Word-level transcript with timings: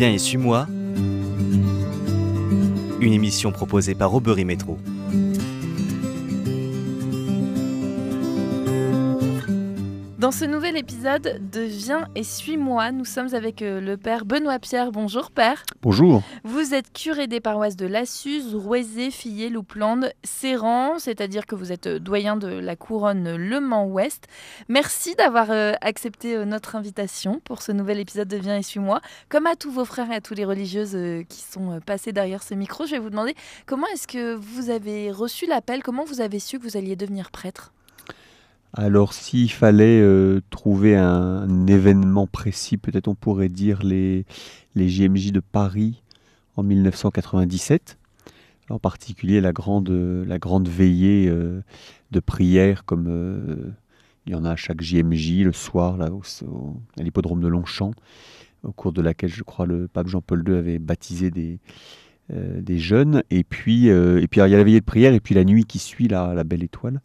Viens 0.00 0.12
et 0.12 0.18
suis-moi. 0.18 0.66
Une 3.02 3.12
émission 3.12 3.52
proposée 3.52 3.94
par 3.94 4.14
Aubery 4.14 4.46
Métro. 4.46 4.78
Dans 10.30 10.36
ce 10.36 10.44
nouvel 10.44 10.76
épisode 10.76 11.40
de 11.50 11.62
Viens 11.62 12.06
et 12.14 12.22
suis-moi, 12.22 12.92
nous 12.92 13.04
sommes 13.04 13.34
avec 13.34 13.62
euh, 13.62 13.80
le 13.80 13.96
père 13.96 14.24
Benoît 14.24 14.60
Pierre. 14.60 14.92
Bonjour 14.92 15.32
père. 15.32 15.64
Bonjour. 15.82 16.22
Vous 16.44 16.72
êtes 16.72 16.92
curé 16.92 17.26
des 17.26 17.40
paroisses 17.40 17.74
de 17.74 17.84
Lassus, 17.84 18.54
Rouezé, 18.54 19.10
Fillet, 19.10 19.48
Louplande, 19.48 20.12
Séran, 20.22 21.00
c'est-à-dire 21.00 21.46
que 21.46 21.56
vous 21.56 21.72
êtes 21.72 21.88
euh, 21.88 21.98
doyen 21.98 22.36
de 22.36 22.46
la 22.46 22.76
couronne 22.76 23.34
Le 23.34 23.58
Mans-Ouest. 23.58 24.28
Merci 24.68 25.16
d'avoir 25.16 25.50
euh, 25.50 25.72
accepté 25.80 26.46
notre 26.46 26.76
invitation 26.76 27.40
pour 27.44 27.60
ce 27.60 27.72
nouvel 27.72 27.98
épisode 27.98 28.28
de 28.28 28.36
Viens 28.36 28.56
et 28.56 28.62
suis-moi. 28.62 29.00
Comme 29.30 29.48
à 29.48 29.56
tous 29.56 29.72
vos 29.72 29.84
frères 29.84 30.12
et 30.12 30.14
à 30.14 30.20
tous 30.20 30.34
les 30.34 30.44
religieuses 30.44 30.96
qui 31.28 31.40
sont 31.40 31.80
passés 31.84 32.12
derrière 32.12 32.44
ce 32.44 32.54
micro, 32.54 32.86
je 32.86 32.92
vais 32.92 33.00
vous 33.00 33.10
demander 33.10 33.34
comment 33.66 33.88
est-ce 33.88 34.06
que 34.06 34.34
vous 34.34 34.70
avez 34.70 35.10
reçu 35.10 35.46
l'appel, 35.46 35.82
comment 35.82 36.04
vous 36.04 36.20
avez 36.20 36.38
su 36.38 36.60
que 36.60 36.62
vous 36.62 36.76
alliez 36.76 36.94
devenir 36.94 37.32
prêtre? 37.32 37.72
Alors 38.72 39.14
s'il 39.14 39.50
fallait 39.50 40.00
euh, 40.00 40.40
trouver 40.50 40.96
un, 40.96 41.66
événement 41.66 42.26
précis, 42.26 42.76
peut-être 42.76 43.08
on 43.08 43.14
pourrait 43.14 43.48
dire 43.48 43.82
les, 43.82 44.24
JMJ 44.76 45.32
de 45.32 45.40
Paris 45.40 46.02
en 46.56 46.62
1997, 46.62 47.98
en 48.68 48.78
particulier 48.78 49.40
la 49.40 49.52
grande, 49.52 49.88
veillée 50.68 51.28
euh, 51.28 51.62
de 52.12 52.20
prière 52.20 52.84
comme 52.84 53.06
euh, 53.08 53.72
il 54.26 54.32
y 54.32 54.36
en 54.36 54.44
a 54.44 54.52
à 54.52 54.56
chaque 54.56 54.80
JMJ 54.80 55.42
le 55.42 55.52
soir 55.52 56.00
à 56.00 57.02
l'hippodrome 57.02 57.40
de 57.40 57.48
Longchamp, 57.48 57.92
au 58.62 58.70
cours 58.70 58.92
de 58.92 59.02
laquelle 59.02 59.30
je 59.30 59.42
crois 59.42 59.66
le 59.66 59.88
pape 59.88 60.06
Jean-Paul 60.06 60.44
II 60.46 60.54
avait 60.54 60.78
baptisé 60.78 61.30
des, 61.32 61.58
jeunes. 62.78 63.24
Et 63.30 63.42
puis, 63.42 63.86
et 63.88 64.28
puis 64.28 64.40
il 64.40 64.50
y 64.50 64.54
a 64.54 64.58
la 64.58 64.62
veillée 64.62 64.80
de 64.80 64.84
prière 64.84 65.14
et 65.14 65.20
puis 65.20 65.34
la 65.34 65.44
nuit 65.44 65.64
qui 65.64 65.80
suit 65.80 66.06
la 66.06 66.44
belle 66.44 66.62
étoile. 66.62 67.00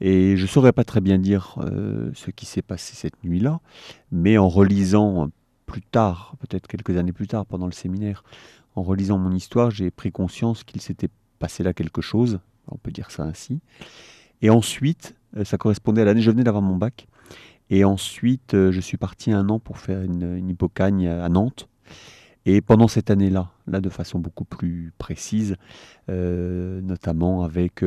Et 0.00 0.36
je 0.36 0.42
ne 0.42 0.48
saurais 0.48 0.72
pas 0.72 0.84
très 0.84 1.00
bien 1.00 1.18
dire 1.18 1.56
euh, 1.58 2.10
ce 2.14 2.30
qui 2.30 2.46
s'est 2.46 2.62
passé 2.62 2.94
cette 2.94 3.22
nuit-là, 3.22 3.60
mais 4.10 4.38
en 4.38 4.48
relisant 4.48 5.28
plus 5.66 5.82
tard, 5.82 6.34
peut-être 6.40 6.66
quelques 6.66 6.96
années 6.96 7.12
plus 7.12 7.26
tard, 7.26 7.44
pendant 7.44 7.66
le 7.66 7.72
séminaire, 7.72 8.24
en 8.76 8.82
relisant 8.82 9.18
mon 9.18 9.32
histoire, 9.32 9.70
j'ai 9.70 9.90
pris 9.90 10.10
conscience 10.10 10.64
qu'il 10.64 10.80
s'était 10.80 11.10
passé 11.38 11.62
là 11.62 11.74
quelque 11.74 12.00
chose, 12.00 12.40
on 12.68 12.76
peut 12.76 12.90
dire 12.90 13.10
ça 13.10 13.24
ainsi. 13.24 13.60
Et 14.40 14.48
ensuite, 14.48 15.14
euh, 15.36 15.44
ça 15.44 15.58
correspondait 15.58 16.02
à 16.02 16.06
l'année, 16.06 16.22
je 16.22 16.30
venais 16.30 16.44
d'avoir 16.44 16.62
mon 16.62 16.76
bac, 16.76 17.06
et 17.68 17.84
ensuite 17.84 18.54
euh, 18.54 18.72
je 18.72 18.80
suis 18.80 18.96
parti 18.96 19.32
un 19.32 19.48
an 19.50 19.58
pour 19.58 19.78
faire 19.78 20.00
une, 20.00 20.36
une 20.36 20.48
hypocagne 20.48 21.08
à 21.08 21.28
Nantes. 21.28 21.68
Et 22.46 22.62
pendant 22.62 22.88
cette 22.88 23.10
année-là, 23.10 23.50
là 23.66 23.82
de 23.82 23.90
façon 23.90 24.18
beaucoup 24.18 24.46
plus 24.46 24.94
précise, 24.96 25.56
notamment 26.08 27.42
avec 27.42 27.84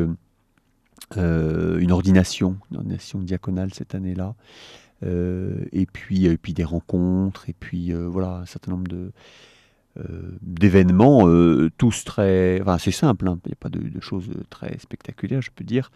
une 1.16 1.92
ordination, 1.92 2.58
une 2.72 2.78
ordination 2.78 3.20
diaconale 3.20 3.74
cette 3.74 3.96
année-là, 3.96 4.36
euh, 5.04 5.66
et 5.72 5.86
puis 5.86 6.26
et 6.26 6.38
puis 6.38 6.54
des 6.54 6.64
rencontres, 6.64 7.50
et 7.50 7.54
puis 7.54 7.92
euh, 7.92 8.08
voilà 8.08 8.38
un 8.38 8.46
certain 8.46 8.72
nombre 8.72 8.88
de 8.88 9.12
d'événements, 10.42 11.28
tous 11.78 12.04
très, 12.04 12.60
enfin 12.62 12.78
c'est 12.78 12.92
simple, 12.92 13.28
hein, 13.28 13.38
il 13.46 13.50
n'y 13.50 13.54
a 13.54 13.58
pas 13.60 13.70
de, 13.70 14.00
choses 14.00 14.30
très 14.50 14.78
spectaculaires, 14.80 15.42
je 15.42 15.52
peux 15.54 15.64
dire, 15.64 15.92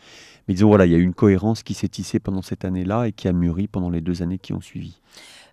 mais 0.48 0.54
disons 0.54 0.68
voilà, 0.68 0.86
il 0.86 0.92
y 0.92 0.96
a 0.96 1.00
eu 1.00 1.04
une 1.04 1.16
cohérence 1.16 1.64
qui 1.64 1.74
s'est 1.74 1.88
tissée 1.88 2.20
pendant 2.20 2.42
cette 2.42 2.64
année-là 2.64 3.08
et 3.08 3.12
qui 3.12 3.28
a 3.28 3.34
mûri 3.34 3.68
pendant 3.68 3.90
les 3.90 4.02
deux 4.02 4.22
années 4.22 4.38
qui 4.38 4.54
ont 4.54 4.62
suivi. 4.62 5.00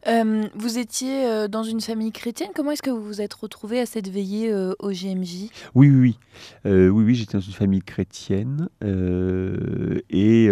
Euh, 0.06 0.46
vous 0.54 0.78
étiez 0.78 1.26
euh, 1.26 1.48
dans 1.48 1.62
une 1.62 1.80
famille 1.80 2.12
chrétienne. 2.12 2.50
Comment 2.54 2.72
est-ce 2.72 2.82
que 2.82 2.90
vous 2.90 3.02
vous 3.02 3.20
êtes 3.20 3.34
retrouvé 3.34 3.80
à 3.80 3.86
cette 3.86 4.08
veillée 4.08 4.52
euh, 4.52 4.74
au 4.78 4.90
GMJ 4.90 5.48
Oui, 5.74 5.88
oui, 5.88 5.96
oui. 5.96 6.18
oui, 6.64 6.88
oui 6.88 7.14
j'étais 7.14 7.38
dans 7.38 7.40
une 7.40 7.52
famille 7.52 7.82
chrétienne 7.82 8.68
et 8.82 10.48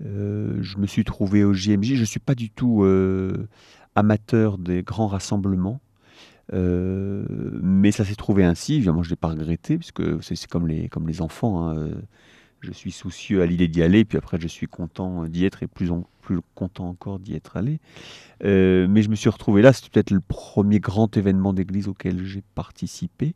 je 0.00 0.78
me 0.78 0.86
suis 0.86 1.04
trouvé 1.04 1.44
au 1.44 1.52
GMJ. 1.52 1.94
Je 1.94 2.00
ne 2.00 2.04
suis 2.04 2.20
pas 2.20 2.34
du 2.34 2.50
tout 2.50 2.84
amateur 3.94 4.58
des 4.58 4.82
grands 4.82 5.08
rassemblements. 5.08 5.80
Mais 6.52 7.92
ça 7.92 8.04
s'est 8.04 8.14
trouvé 8.14 8.44
ainsi, 8.44 8.76
évidemment 8.76 9.02
je 9.02 9.08
ne 9.08 9.12
l'ai 9.12 9.16
pas 9.16 9.28
regretté, 9.28 9.78
puisque 9.78 10.22
c'est 10.22 10.46
comme 10.46 10.66
les, 10.66 10.88
comme 10.88 11.06
les 11.06 11.20
enfants. 11.20 11.68
Hein, 11.68 11.90
je 12.60 12.72
suis 12.72 12.90
soucieux 12.90 13.42
à 13.42 13.46
l'idée 13.46 13.68
d'y 13.68 13.82
aller, 13.82 14.04
puis 14.04 14.18
après 14.18 14.38
je 14.40 14.48
suis 14.48 14.66
content 14.66 15.26
d'y 15.26 15.44
être 15.44 15.62
et 15.62 15.66
plus, 15.66 15.90
plus 16.20 16.40
content 16.54 16.88
encore 16.88 17.18
d'y 17.18 17.34
être 17.34 17.56
allé. 17.56 17.80
Euh, 18.44 18.86
mais 18.88 19.02
je 19.02 19.10
me 19.10 19.14
suis 19.14 19.30
retrouvé 19.30 19.62
là, 19.62 19.72
c'était 19.72 19.90
peut-être 19.90 20.10
le 20.10 20.20
premier 20.20 20.80
grand 20.80 21.16
événement 21.16 21.52
d'église 21.52 21.88
auquel 21.88 22.24
j'ai 22.24 22.42
participé. 22.54 23.34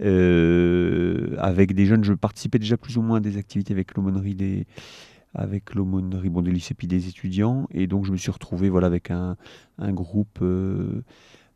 Euh, 0.00 1.36
avec 1.38 1.74
des 1.74 1.86
jeunes, 1.86 2.04
je 2.04 2.12
participais 2.12 2.58
déjà 2.58 2.76
plus 2.76 2.98
ou 2.98 3.02
moins 3.02 3.18
à 3.18 3.20
des 3.20 3.36
activités 3.36 3.72
avec 3.72 3.94
l'aumônerie 3.94 4.34
des 4.34 4.66
avec 5.34 5.74
l'aumônerie 5.74 6.28
bon, 6.28 6.42
des 6.42 6.50
lycées 6.50 6.74
puis 6.74 6.86
des 6.86 7.08
étudiants 7.08 7.66
et 7.70 7.86
donc 7.86 8.04
je 8.04 8.12
me 8.12 8.18
suis 8.18 8.30
retrouvé 8.30 8.68
voilà 8.68 8.86
avec 8.86 9.10
un, 9.10 9.38
un 9.78 9.92
groupe 9.92 10.40
euh, 10.42 11.02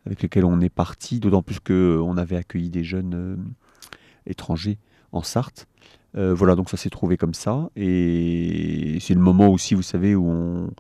avec 0.07 0.23
lequel 0.23 0.45
on 0.45 0.61
est 0.61 0.71
parti 0.71 1.21
d'autant 1.21 1.43
plus 1.43 1.61
que 1.61 2.01
on 2.03 2.17
avait 2.17 2.37
accueilli 2.37 2.71
des 2.71 2.85
jeunes 2.85 3.55
étrangers 4.27 4.79
en 5.13 5.23
Sarthe 5.23 5.67
euh, 6.17 6.35
voilà, 6.35 6.55
donc 6.55 6.71
ça 6.71 6.77
s'est 6.77 6.91
trouvé 6.91 7.17
comme 7.17 7.35
ça. 7.35 7.71
Et 7.77 8.99
c'est 9.01 9.15
le 9.15 9.21
moment 9.21 9.49
aussi, 9.49 9.75
vous 9.75 9.83
savez, 9.83 10.15
où 10.15 10.27
on. 10.27 10.71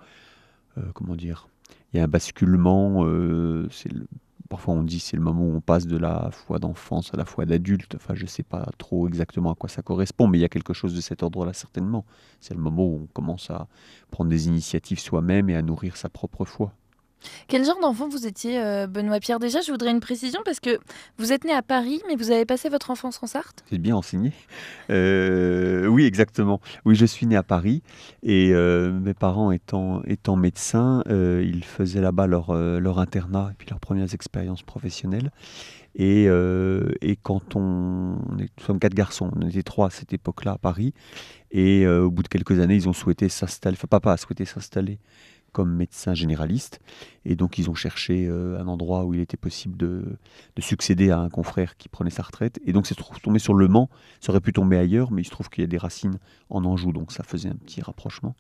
Euh, 0.78 0.82
comment 0.94 1.16
dire 1.16 1.48
Il 1.92 1.98
y 1.98 2.00
a 2.00 2.04
un 2.04 2.09
basculement. 2.09 3.04
Euh, 3.06 3.69
parfois 4.48 4.75
on 4.75 4.82
dit 4.84 5.00
c'est 5.00 5.16
le 5.16 5.22
moment 5.22 5.42
où 5.42 5.56
on 5.56 5.60
passe 5.60 5.88
de 5.88 5.97
la 5.97 6.31
foi 6.31 6.60
d'enfance 6.60 7.12
à 7.12 7.16
la 7.16 7.25
foi 7.25 7.47
d'adulte. 7.47 7.97
Enfin, 7.97 8.15
je 8.15 8.22
ne 8.22 8.28
sais 8.28 8.42
pas 8.42 8.69
trop 8.78 9.09
exactement 9.09 9.53
à 9.53 9.54
quoi 9.54 9.69
ça 9.69 9.82
correspond, 9.82 10.28
mais 10.28 10.38
il 10.38 10.42
y 10.42 10.44
a 10.44 10.48
quelque 10.48 10.72
chose 10.72 10.94
de 10.94 11.00
cet 11.00 11.22
ordre-là 11.22 11.53
certainement. 11.53 12.04
C'est 12.41 12.54
le 12.54 12.60
moment 12.60 12.86
où 12.86 13.00
on 13.03 13.06
commence 13.06 13.50
à 13.50 13.69
prendre 14.10 14.31
des 14.31 14.47
initiatives 14.48 15.00
soi-même 15.00 15.50
et 15.50 15.56
à 15.56 15.62
nourrir 15.62 15.97
sa 15.97 16.09
propre 16.09 16.44
foi. 16.44 16.72
Quel 17.48 17.64
genre 17.64 17.78
d'enfant 17.81 18.09
vous 18.09 18.26
étiez, 18.26 18.60
euh, 18.60 18.87
Benoît 18.87 19.20
Pierre? 19.20 19.38
Déjà, 19.38 19.60
je 19.60 19.70
voudrais 19.70 19.91
une 19.91 20.00
précision 20.00 20.41
parce 20.44 20.60
que 20.60 20.78
vous 21.19 21.32
êtes 21.32 21.44
né 21.44 21.53
à 21.53 21.62
Paris, 21.62 22.03
mais 22.09 22.16
vous 22.16 22.31
avez 22.31 22.44
passé 22.44 22.69
votre 22.69 22.91
enfance 22.91 23.22
en 23.22 23.26
Sarthe? 23.26 23.64
C'est 23.70 23.78
bien 23.78 23.97
enseigné. 23.97 24.32
Euh, 24.88 25.86
oui, 25.86 26.04
exactement. 26.04 26.60
Oui, 26.84 26.94
je 26.94 27.04
suis 27.04 27.26
né 27.26 27.34
à 27.34 27.42
Paris 27.42 27.82
et 28.22 28.53
euh, 28.53 28.92
mes 28.92 29.15
parents 29.15 29.50
étant, 29.50 30.00
médecins, 30.36 31.03
ils 31.09 31.65
faisaient 31.65 32.00
là-bas 32.00 32.28
leur, 32.28 32.50
internat 32.98 33.48
et 33.50 33.54
puis 33.59 33.66
leurs 33.69 33.81
premières 33.81 34.15
expériences 34.15 34.62
professionnelles. 34.62 35.32
Et, 35.97 36.28
quand 37.25 37.56
on, 37.56 38.16
nous 38.31 38.47
sommes 38.65 38.78
quatre 38.78 38.94
garçons, 38.94 39.32
on 39.34 39.48
était 39.48 39.65
trois 39.65 39.88
à 39.88 39.91
cette 39.91 40.12
époque-là 40.12 40.53
à 40.53 40.59
Paris, 40.59 40.94
et 41.50 41.86
au 41.88 42.10
bout 42.10 42.22
de 42.22 42.28
quelques 42.28 42.60
années, 42.60 42.76
ils 42.76 42.88
ont 42.88 42.92
souhaité 42.92 43.28
s'installer, 43.28 43.76
enfin 43.76 43.88
papa 43.88 44.12
a 44.12 44.16
souhaité 44.16 44.44
s'installer 44.44 45.00
comme 45.56 45.72
médecin 45.72 46.12
généraliste. 46.12 46.81
Et 47.25 47.34
donc 47.34 47.56
ils 47.56 47.71
ont 47.71 47.75
cherché 47.75 48.27
euh, 48.28 48.61
un 48.61 48.69
endroit 48.69 49.06
où 49.06 49.15
il 49.15 49.21
était 49.21 49.39
possible 49.39 49.75
de, 49.78 50.05
succéder 50.59 51.11
à 51.11 51.19
un 51.19 51.31
confrère 51.31 51.78
qui 51.78 51.89
prenait 51.89 52.11
sa 52.11 52.22
retraite. 52.22 52.61
Et 52.67 52.75
donc 52.75 52.87
c'est 52.87 52.94
tombé 53.22 53.39
sur 53.39 53.55
Le 53.55 53.66
Mans. 53.66 53.89
Ça 54.21 54.33
aurait 54.33 54.43
pu 54.43 54.53
tomber 54.53 54.77
ailleurs, 54.77 55.11
mais 55.11 55.22
il 55.22 55.25
se 55.25 55.31
trouve 55.31 55.49
qu'il 55.49 55.62
y 55.62 55.65
a 55.65 55.66
des 55.66 55.78
racines 55.78 56.19
en 56.50 56.66
Anjou, 56.66 56.93
donc 56.93 57.11
ça 57.11 57.22
faisait 57.22 57.49
un 57.49 57.55
petit 57.55 57.81
rapprochement. 57.81 58.37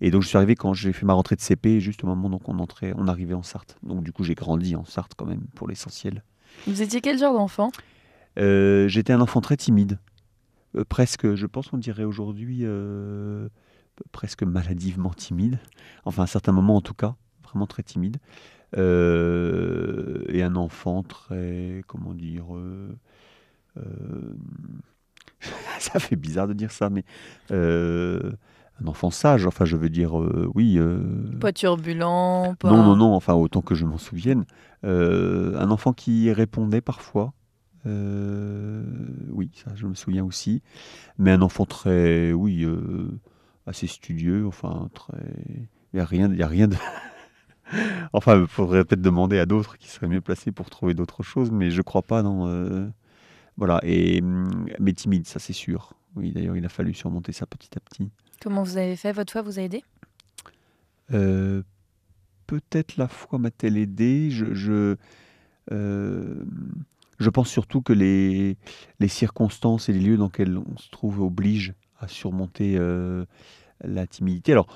Et 0.00 0.12
donc 0.12 0.22
je 0.22 0.28
suis 0.28 0.36
arrivé 0.36 0.54
quand 0.54 0.74
j'ai 0.74 0.92
fait 0.92 1.04
ma 1.04 1.14
rentrée 1.14 1.34
de 1.34 1.40
CP, 1.40 1.80
juste 1.80 2.04
au 2.04 2.06
moment 2.06 2.28
où 2.28 2.40
on 2.46 2.58
entrait, 2.60 2.92
on 2.96 3.08
arrivait 3.08 3.34
en 3.34 3.42
Sarthe. 3.42 3.76
Donc 3.82 4.04
du 4.04 4.12
coup 4.12 4.22
j'ai 4.22 4.36
grandi 4.36 4.76
en 4.76 4.84
Sarthe 4.84 5.14
quand 5.16 5.26
même 5.26 5.42
pour 5.56 5.66
l'essentiel. 5.66 6.22
Vous 6.68 6.82
étiez 6.82 7.00
quel 7.00 7.18
genre 7.18 7.34
d'enfant? 7.34 7.72
Euh, 8.38 8.86
J'étais 8.86 9.12
un 9.12 9.20
enfant 9.20 9.40
très 9.40 9.56
timide. 9.56 9.98
Euh, 10.76 10.84
presque, 10.88 11.34
je 11.34 11.46
pense 11.46 11.66
qu'on 11.70 11.78
dirait 11.78 12.04
aujourd'hui 12.04 12.64
presque 14.12 14.42
maladivement 14.42 15.10
timide, 15.10 15.58
enfin 16.04 16.22
à 16.22 16.24
un 16.24 16.28
certain 16.28 16.52
moment 16.52 16.76
en 16.76 16.80
tout 16.80 16.94
cas, 16.94 17.14
vraiment 17.42 17.66
très 17.66 17.82
timide, 17.82 18.18
euh, 18.76 20.24
et 20.28 20.42
un 20.42 20.56
enfant 20.56 21.02
très, 21.02 21.84
comment 21.86 22.14
dire, 22.14 22.56
euh, 22.56 22.96
euh, 23.76 24.34
ça 25.78 25.98
fait 26.00 26.16
bizarre 26.16 26.48
de 26.48 26.54
dire 26.54 26.72
ça, 26.72 26.90
mais 26.90 27.04
un 27.50 28.86
enfant 28.86 29.10
sage, 29.10 29.46
enfin 29.46 29.64
je 29.64 29.76
veux 29.76 29.90
dire, 29.90 30.14
oui. 30.54 30.80
pas 31.40 31.52
turbulent, 31.52 32.56
pas... 32.58 32.70
Non, 32.70 32.82
non, 32.82 32.96
non, 32.96 33.14
enfin 33.14 33.34
autant 33.34 33.60
que 33.60 33.74
je 33.74 33.84
m'en 33.84 33.98
souvienne, 33.98 34.44
un 34.82 35.70
enfant 35.70 35.92
qui 35.92 36.32
répondait 36.32 36.80
parfois. 36.80 37.32
oui, 37.84 39.50
ça 39.54 39.72
je 39.76 39.86
me 39.86 39.94
souviens 39.94 40.24
aussi. 40.24 40.62
Mais 41.18 41.30
un 41.30 41.42
enfant 41.42 41.66
très, 41.66 42.32
oui, 42.32 42.66
assez 43.66 43.86
studieux, 43.86 44.46
enfin 44.46 44.88
très. 44.94 45.18
Il 45.92 45.96
n'y 45.96 46.00
a 46.00 46.04
rien, 46.04 46.32
il 46.32 46.42
a 46.42 46.48
rien 46.48 46.68
de. 46.68 46.76
enfin, 48.12 48.40
il 48.40 48.46
faudrait 48.46 48.84
peut-être 48.84 49.02
demander 49.02 49.38
à 49.38 49.46
d'autres 49.46 49.78
qui 49.78 49.88
seraient 49.88 50.08
mieux 50.08 50.20
placés 50.20 50.52
pour 50.52 50.70
trouver 50.70 50.94
d'autres 50.94 51.22
choses, 51.22 51.50
mais 51.50 51.70
je 51.70 51.82
crois 51.82 52.02
pas, 52.02 52.22
non. 52.22 52.46
Euh, 52.48 52.88
voilà, 53.56 53.80
et 53.82 54.20
mm, 54.20 54.66
mais 54.80 54.92
timide, 54.92 55.26
ça 55.26 55.38
c'est 55.38 55.52
sûr. 55.52 55.94
Oui, 56.16 56.32
d'ailleurs, 56.32 56.56
il 56.56 56.64
a 56.64 56.68
fallu 56.68 56.94
surmonter 56.94 57.32
ça 57.32 57.46
petit 57.46 57.70
à 57.76 57.80
petit. 57.80 58.10
Comment 58.40 58.62
vous 58.62 58.76
avez 58.76 58.96
fait? 58.96 59.12
Votre 59.12 59.32
foi 59.32 59.42
vous 59.42 59.58
a 59.58 59.62
aidé? 59.62 59.82
Euh, 61.12 61.62
Peut-être 62.46 62.98
la 62.98 63.08
foi 63.08 63.38
m'a-t-elle 63.38 63.78
aidé. 63.78 64.30
Je, 64.30 64.96
je 67.18 67.30
pense 67.30 67.48
surtout 67.48 67.80
que 67.80 67.92
les, 67.92 68.58
les 69.00 69.08
circonstances 69.08 69.88
et 69.88 69.92
les 69.92 70.00
lieux 70.00 70.16
dans 70.16 70.26
lesquels 70.26 70.58
on 70.58 70.76
se 70.76 70.90
trouve 70.90 71.20
obligent 71.20 71.72
à 71.98 72.08
surmonter 72.08 72.78
la 73.82 74.06
timidité. 74.06 74.52
Alors, 74.52 74.66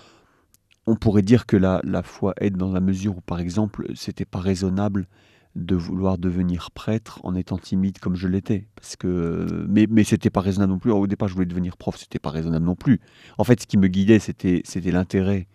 on 0.87 0.97
pourrait 0.97 1.23
dire 1.23 1.47
que 1.47 1.56
la, 1.56 1.81
la 1.85 2.03
foi 2.03 2.35
aide 2.41 2.56
dans 2.56 2.73
la 2.73 2.81
mesure 2.81 3.19
où, 3.19 3.20
par 3.20 3.41
exemple, 3.41 3.87
c'était 3.94 4.25
pas 4.25 4.41
raisonnable 4.41 5.06
de 5.55 5.75
vouloir 5.75 6.19
devenir 6.19 6.70
prêtre 6.70 7.20
en 7.25 7.35
étant 7.35 7.59
timide 7.59 7.99
comme 7.99 8.15
je 8.15 8.29
l'étais. 8.29 8.69
Parce 8.76 8.97
que, 8.97 9.67
mais, 9.69 9.87
mais 9.91 10.05
c'était 10.05 10.31
pas 10.31 10.41
raisonnable 10.41 10.73
non 10.73 10.79
plus. 10.79 10.91
Au 10.91 11.06
départ, 11.06 11.29
je 11.29 11.35
voulais 11.35 11.47
devenir 11.47 11.76
prof, 11.76 11.97
c'était 11.97 12.19
pas 12.19 12.31
raisonnable 12.31 12.65
non 12.65 12.76
plus. 12.76 13.00
En 13.38 13.44
fait, 13.44 13.61
ce 13.61 13.67
qui 13.67 13.76
me 13.76 13.88
guidait, 13.88 14.19
c'était, 14.19 14.62
c'était 14.64 14.93
l'intérêt 14.93 15.49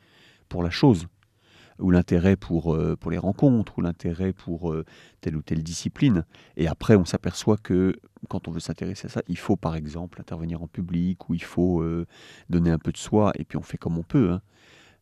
pour 0.49 0.61
la 0.61 0.69
chose, 0.69 1.07
ou 1.79 1.91
l'intérêt 1.91 2.35
pour, 2.35 2.73
euh, 2.73 2.95
pour 2.95 3.11
les 3.11 3.17
rencontres, 3.17 3.77
ou 3.77 3.81
l'intérêt 3.81 4.33
pour 4.33 4.71
euh, 4.71 4.85
telle 5.21 5.35
ou 5.35 5.41
telle 5.41 5.63
discipline. 5.63 6.25
Et 6.57 6.67
après, 6.67 6.95
on 6.95 7.05
s'aperçoit 7.05 7.57
que 7.57 7.95
quand 8.29 8.47
on 8.47 8.51
veut 8.51 8.59
s'intéresser 8.59 9.07
à 9.07 9.09
ça, 9.09 9.21
il 9.27 9.37
faut 9.37 9.55
par 9.55 9.75
exemple 9.75 10.21
intervenir 10.21 10.61
en 10.61 10.67
public, 10.67 11.29
ou 11.29 11.33
il 11.33 11.43
faut 11.43 11.81
euh, 11.81 12.05
donner 12.49 12.71
un 12.71 12.79
peu 12.79 12.91
de 12.91 12.97
soi, 12.97 13.31
et 13.35 13.43
puis 13.43 13.57
on 13.57 13.61
fait 13.61 13.77
comme 13.77 13.97
on 13.97 14.03
peut. 14.03 14.31
Hein. 14.31 14.41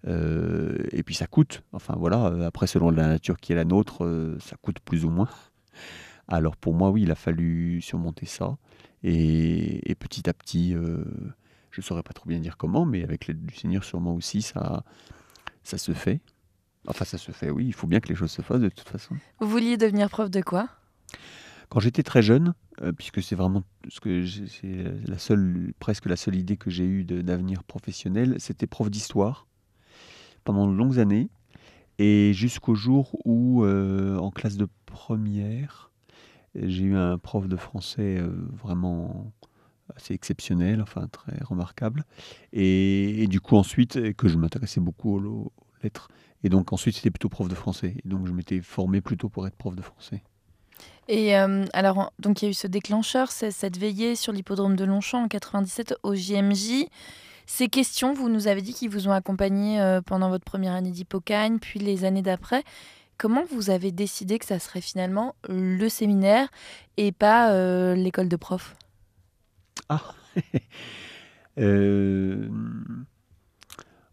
Et 0.03 1.03
puis 1.03 1.13
ça 1.13 1.27
coûte. 1.27 1.61
Enfin 1.73 1.93
voilà, 1.95 2.47
après 2.47 2.65
selon 2.65 2.89
la 2.89 3.07
nature 3.07 3.37
qui 3.37 3.51
est 3.53 3.55
la 3.55 3.65
nôtre, 3.65 4.35
ça 4.39 4.55
coûte 4.59 4.79
plus 4.79 5.05
ou 5.05 5.11
moins. 5.11 5.29
Alors 6.27 6.57
pour 6.57 6.73
moi, 6.73 6.89
oui, 6.89 7.03
il 7.03 7.11
a 7.11 7.15
fallu 7.15 7.81
surmonter 7.81 8.25
ça. 8.25 8.57
Et, 9.03 9.95
petit 9.99 10.27
à 10.27 10.33
petit, 10.33 10.71
je 10.71 11.79
ne 11.79 11.83
saurais 11.83 12.01
pas 12.01 12.13
trop 12.13 12.27
bien 12.27 12.39
dire 12.39 12.57
comment, 12.57 12.83
mais 12.83 13.03
avec 13.03 13.27
l'aide 13.27 13.45
du 13.45 13.55
Seigneur, 13.55 13.83
sûrement 13.83 14.15
aussi, 14.15 14.41
ça, 14.41 14.83
ça 15.63 15.77
se 15.77 15.93
fait. 15.93 16.19
Enfin, 16.87 17.05
ça 17.05 17.17
se 17.17 17.31
fait, 17.31 17.49
oui. 17.49 17.65
Il 17.65 17.73
faut 17.73 17.87
bien 17.87 17.99
que 17.99 18.09
les 18.09 18.15
choses 18.15 18.31
se 18.31 18.41
fassent 18.41 18.61
de 18.61 18.69
toute 18.69 18.89
façon. 18.89 19.15
Vous 19.39 19.47
vouliez 19.47 19.77
devenir 19.77 20.09
prof 20.09 20.29
de 20.29 20.41
quoi? 20.41 20.67
Quand 21.69 21.79
j'étais 21.79 22.03
très 22.03 22.21
jeune, 22.21 22.53
puisque 22.97 23.23
c'est 23.23 23.35
vraiment 23.35 23.63
ce 23.87 24.01
que 24.01 24.25
c'est 24.25 24.83
la 25.07 25.17
seule, 25.17 25.71
presque 25.79 26.05
la 26.05 26.17
seule 26.17 26.35
idée 26.35 26.57
que 26.57 26.69
j'ai 26.69 26.83
eue 26.83 27.05
d'avenir 27.05 27.63
professionnel, 27.63 28.35
c'était 28.39 28.67
prof 28.67 28.89
d'histoire 28.89 29.47
pendant 30.43 30.67
de 30.67 30.73
longues 30.73 30.99
années, 30.99 31.29
et 31.99 32.33
jusqu'au 32.33 32.75
jour 32.75 33.17
où, 33.25 33.63
euh, 33.63 34.17
en 34.17 34.31
classe 34.31 34.57
de 34.57 34.67
première, 34.85 35.91
j'ai 36.55 36.83
eu 36.83 36.95
un 36.95 37.17
prof 37.17 37.47
de 37.47 37.55
français 37.55 38.17
euh, 38.17 38.29
vraiment 38.51 39.31
assez 39.95 40.13
exceptionnel, 40.13 40.81
enfin 40.81 41.07
très 41.11 41.37
remarquable, 41.43 42.05
et, 42.53 43.27
du 43.27 43.39
coup 43.39 43.55
ensuite, 43.55 44.13
que 44.13 44.27
je 44.27 44.37
m'intéressais 44.37 44.79
beaucoup 44.79 45.17
aux, 45.17 45.51
lettres, 45.83 46.07
et 46.43 46.49
donc 46.49 46.73
ensuite 46.73 46.95
c'était 46.95 47.11
plutôt 47.11 47.29
prof 47.29 47.47
de 47.47 47.55
français, 47.55 47.95
et 48.03 48.07
donc 48.07 48.27
je 48.27 48.31
m'étais 48.31 48.61
formé 48.61 49.01
plutôt 49.01 49.29
pour 49.29 49.47
être 49.47 49.55
prof 49.55 49.75
de 49.75 49.81
français. 49.81 50.23
Et 51.07 51.37
euh, 51.37 51.65
alors, 51.73 52.13
donc 52.19 52.41
il 52.41 52.45
y 52.45 52.47
a 52.47 52.51
eu 52.51 52.53
ce 52.53 52.67
déclencheur, 52.67 53.31
cette 53.31 53.77
veillée 53.77 54.15
sur 54.15 54.31
l'hippodrome 54.31 54.75
de 54.75 54.85
Longchamp 54.85 55.23
en 55.23 55.27
97 55.27 55.95
au 56.03 56.15
JMJ. 56.15 56.85
Ces 57.45 57.67
questions, 57.67 58.13
vous 58.13 58.29
nous 58.29 58.47
avez 58.47 58.61
dit 58.61 58.73
qu'ils 58.73 58.89
vous 58.89 59.07
ont 59.07 59.11
accompagné 59.11 59.81
euh, 59.81 60.01
pendant 60.01 60.29
votre 60.29 60.45
première 60.45 60.73
année 60.73 60.91
d'Hippocagne, 60.91 61.59
puis 61.59 61.79
les 61.79 62.05
années 62.05 62.21
d'après. 62.21 62.63
Comment 63.17 63.43
vous 63.51 63.69
avez 63.69 63.91
décidé 63.91 64.39
que 64.39 64.45
ça 64.45 64.57
serait 64.57 64.81
finalement 64.81 65.35
le 65.47 65.89
séminaire 65.89 66.47
et 66.97 67.11
pas 67.11 67.51
euh, 67.51 67.93
l'école 67.93 68.29
de 68.29 68.35
prof? 68.35 68.75
Ah 69.89 70.01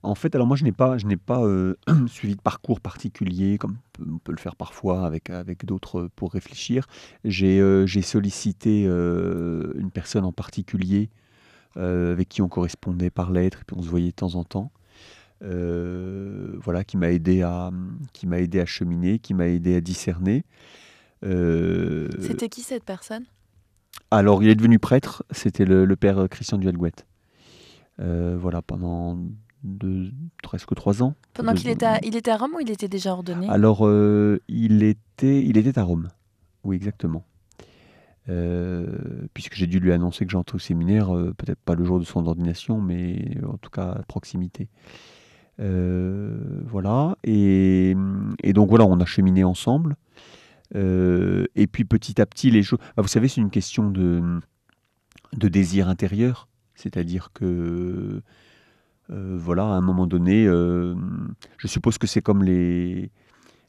En 0.02 0.14
fait, 0.14 0.34
alors 0.34 0.46
moi, 0.46 0.56
je 0.56 0.64
n'ai 0.64 0.72
pas, 0.72 0.96
je 0.96 1.06
n'ai 1.06 1.16
pas 1.16 1.42
suivi 2.06 2.36
de 2.36 2.40
parcours 2.40 2.80
particulier, 2.80 3.58
comme 3.58 3.78
on 4.00 4.18
peut 4.18 4.32
le 4.32 4.38
faire 4.38 4.56
parfois 4.56 5.04
avec, 5.04 5.30
avec 5.30 5.64
d'autres 5.64 6.08
pour 6.14 6.32
réfléchir. 6.32 6.86
J'ai, 7.24 7.60
j'ai 7.86 8.02
sollicité 8.02 8.84
une 8.84 9.90
personne 9.92 10.24
en 10.24 10.32
particulier 10.32 11.10
euh, 11.78 12.12
avec 12.12 12.28
qui 12.28 12.42
on 12.42 12.48
correspondait 12.48 13.10
par 13.10 13.30
lettres, 13.30 13.60
et 13.60 13.64
puis 13.64 13.76
on 13.78 13.82
se 13.82 13.88
voyait 13.88 14.08
de 14.08 14.14
temps 14.14 14.34
en 14.34 14.42
temps. 14.42 14.72
Euh, 15.42 16.56
voilà, 16.60 16.82
qui 16.82 16.96
m'a 16.96 17.12
aidé 17.12 17.42
à 17.42 17.70
qui 18.12 18.26
m'a 18.26 18.40
aidé 18.40 18.58
à 18.58 18.66
cheminer, 18.66 19.20
qui 19.20 19.32
m'a 19.32 19.46
aidé 19.46 19.76
à 19.76 19.80
discerner. 19.80 20.44
Euh, 21.24 22.08
c'était 22.20 22.48
qui 22.48 22.62
cette 22.62 22.82
personne? 22.82 23.26
Alors, 24.10 24.42
il 24.42 24.48
est 24.48 24.56
devenu 24.56 24.80
prêtre. 24.80 25.22
C'était 25.30 25.64
le, 25.64 25.86
père 25.94 26.28
Christian 26.28 26.58
Duhalgouette. 26.58 27.06
voilà, 27.98 28.60
pendant 28.62 29.18
deux, 29.62 30.10
presque 30.42 30.74
trois 30.74 31.02
ans. 31.02 31.14
Pendant 31.34 31.54
qu'il 31.54 31.68
était, 31.68 31.86
à, 31.86 31.98
il 32.04 32.16
était 32.16 32.30
à 32.30 32.36
Rome 32.36 32.52
ou 32.56 32.60
il 32.60 32.70
était 32.70 32.88
déjà 32.88 33.12
ordonné? 33.12 33.48
Alors, 33.48 33.88
il 34.48 34.82
était, 34.82 35.42
il 35.42 35.56
était 35.56 35.78
à 35.78 35.82
Rome. 35.82 36.08
Oui, 36.64 36.76
exactement. 36.76 37.24
Euh, 38.28 38.86
puisque 39.32 39.54
j'ai 39.54 39.66
dû 39.66 39.80
lui 39.80 39.92
annoncer 39.92 40.26
que 40.26 40.30
j'entrais 40.30 40.56
au 40.56 40.58
séminaire, 40.58 41.14
euh, 41.14 41.32
peut-être 41.36 41.60
pas 41.60 41.74
le 41.74 41.84
jour 41.84 41.98
de 41.98 42.04
son 42.04 42.26
ordination, 42.26 42.80
mais 42.80 43.38
en 43.46 43.56
tout 43.56 43.70
cas 43.70 43.90
à 43.92 44.02
proximité. 44.02 44.68
Euh, 45.60 46.38
voilà, 46.66 47.16
et, 47.24 47.96
donc 48.54 48.68
voilà, 48.68 48.84
on 48.84 49.00
a 49.00 49.06
cheminé 49.06 49.44
ensemble. 49.44 49.96
et 50.74 51.66
puis 51.72 51.84
petit 51.84 52.20
à 52.20 52.26
petit, 52.26 52.50
les 52.50 52.62
choses. 52.62 52.80
Bah, 52.96 53.02
vous 53.02 53.08
savez, 53.08 53.28
c'est 53.28 53.40
une 53.40 53.50
question 53.50 53.90
de, 53.90 54.40
de 55.34 55.48
désir 55.48 55.88
intérieur, 55.88 56.48
c'est-à-dire 56.74 57.30
que 57.32 58.22
voilà, 59.08 59.64
à 59.64 59.72
un 59.72 59.80
moment 59.80 60.06
donné, 60.06 60.44
je 60.44 61.66
suppose 61.66 61.98
que 61.98 62.06
c'est 62.06 62.22
comme 62.22 62.42
les 62.42 63.10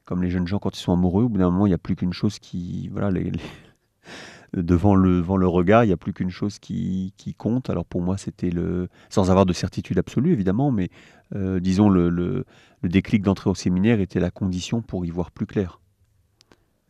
comme 0.09 0.23
les 0.23 0.31
jeunes 0.31 0.47
gens 0.47 0.57
quand 0.57 0.75
ils 0.75 0.81
sont 0.81 0.91
amoureux. 0.91 1.25
Au 1.25 1.29
bout 1.29 1.37
d'un 1.37 1.51
moment, 1.51 1.67
il 1.67 1.69
n'y 1.69 1.75
a 1.75 1.77
plus 1.77 1.95
qu'une 1.95 2.13
chose 2.13 2.39
qui, 2.39 2.89
voilà, 2.91 3.11
devant 4.53 4.95
le, 4.95 5.17
devant 5.17 5.37
le 5.37 5.47
regard, 5.47 5.83
il 5.83 5.87
n'y 5.87 5.93
a 5.93 5.97
plus 5.97 6.13
qu'une 6.13 6.31
chose 6.31 6.57
qui, 6.57 7.13
qui, 7.15 7.35
compte. 7.35 7.69
Alors 7.69 7.85
pour 7.85 8.01
moi, 8.01 8.17
c'était 8.17 8.49
le, 8.49 8.89
sans 9.09 9.29
avoir 9.29 9.45
de 9.45 9.53
certitude 9.53 9.99
absolue 9.99 10.31
évidemment, 10.31 10.71
mais 10.71 10.89
euh, 11.35 11.59
disons 11.59 11.89
le, 11.89 12.09
le, 12.09 12.45
déclic 12.81 13.21
d'entrer 13.21 13.51
au 13.51 13.55
séminaire 13.55 13.99
était 13.99 14.19
la 14.19 14.31
condition 14.31 14.81
pour 14.81 15.05
y 15.05 15.11
voir 15.11 15.29
plus 15.29 15.45
clair, 15.45 15.79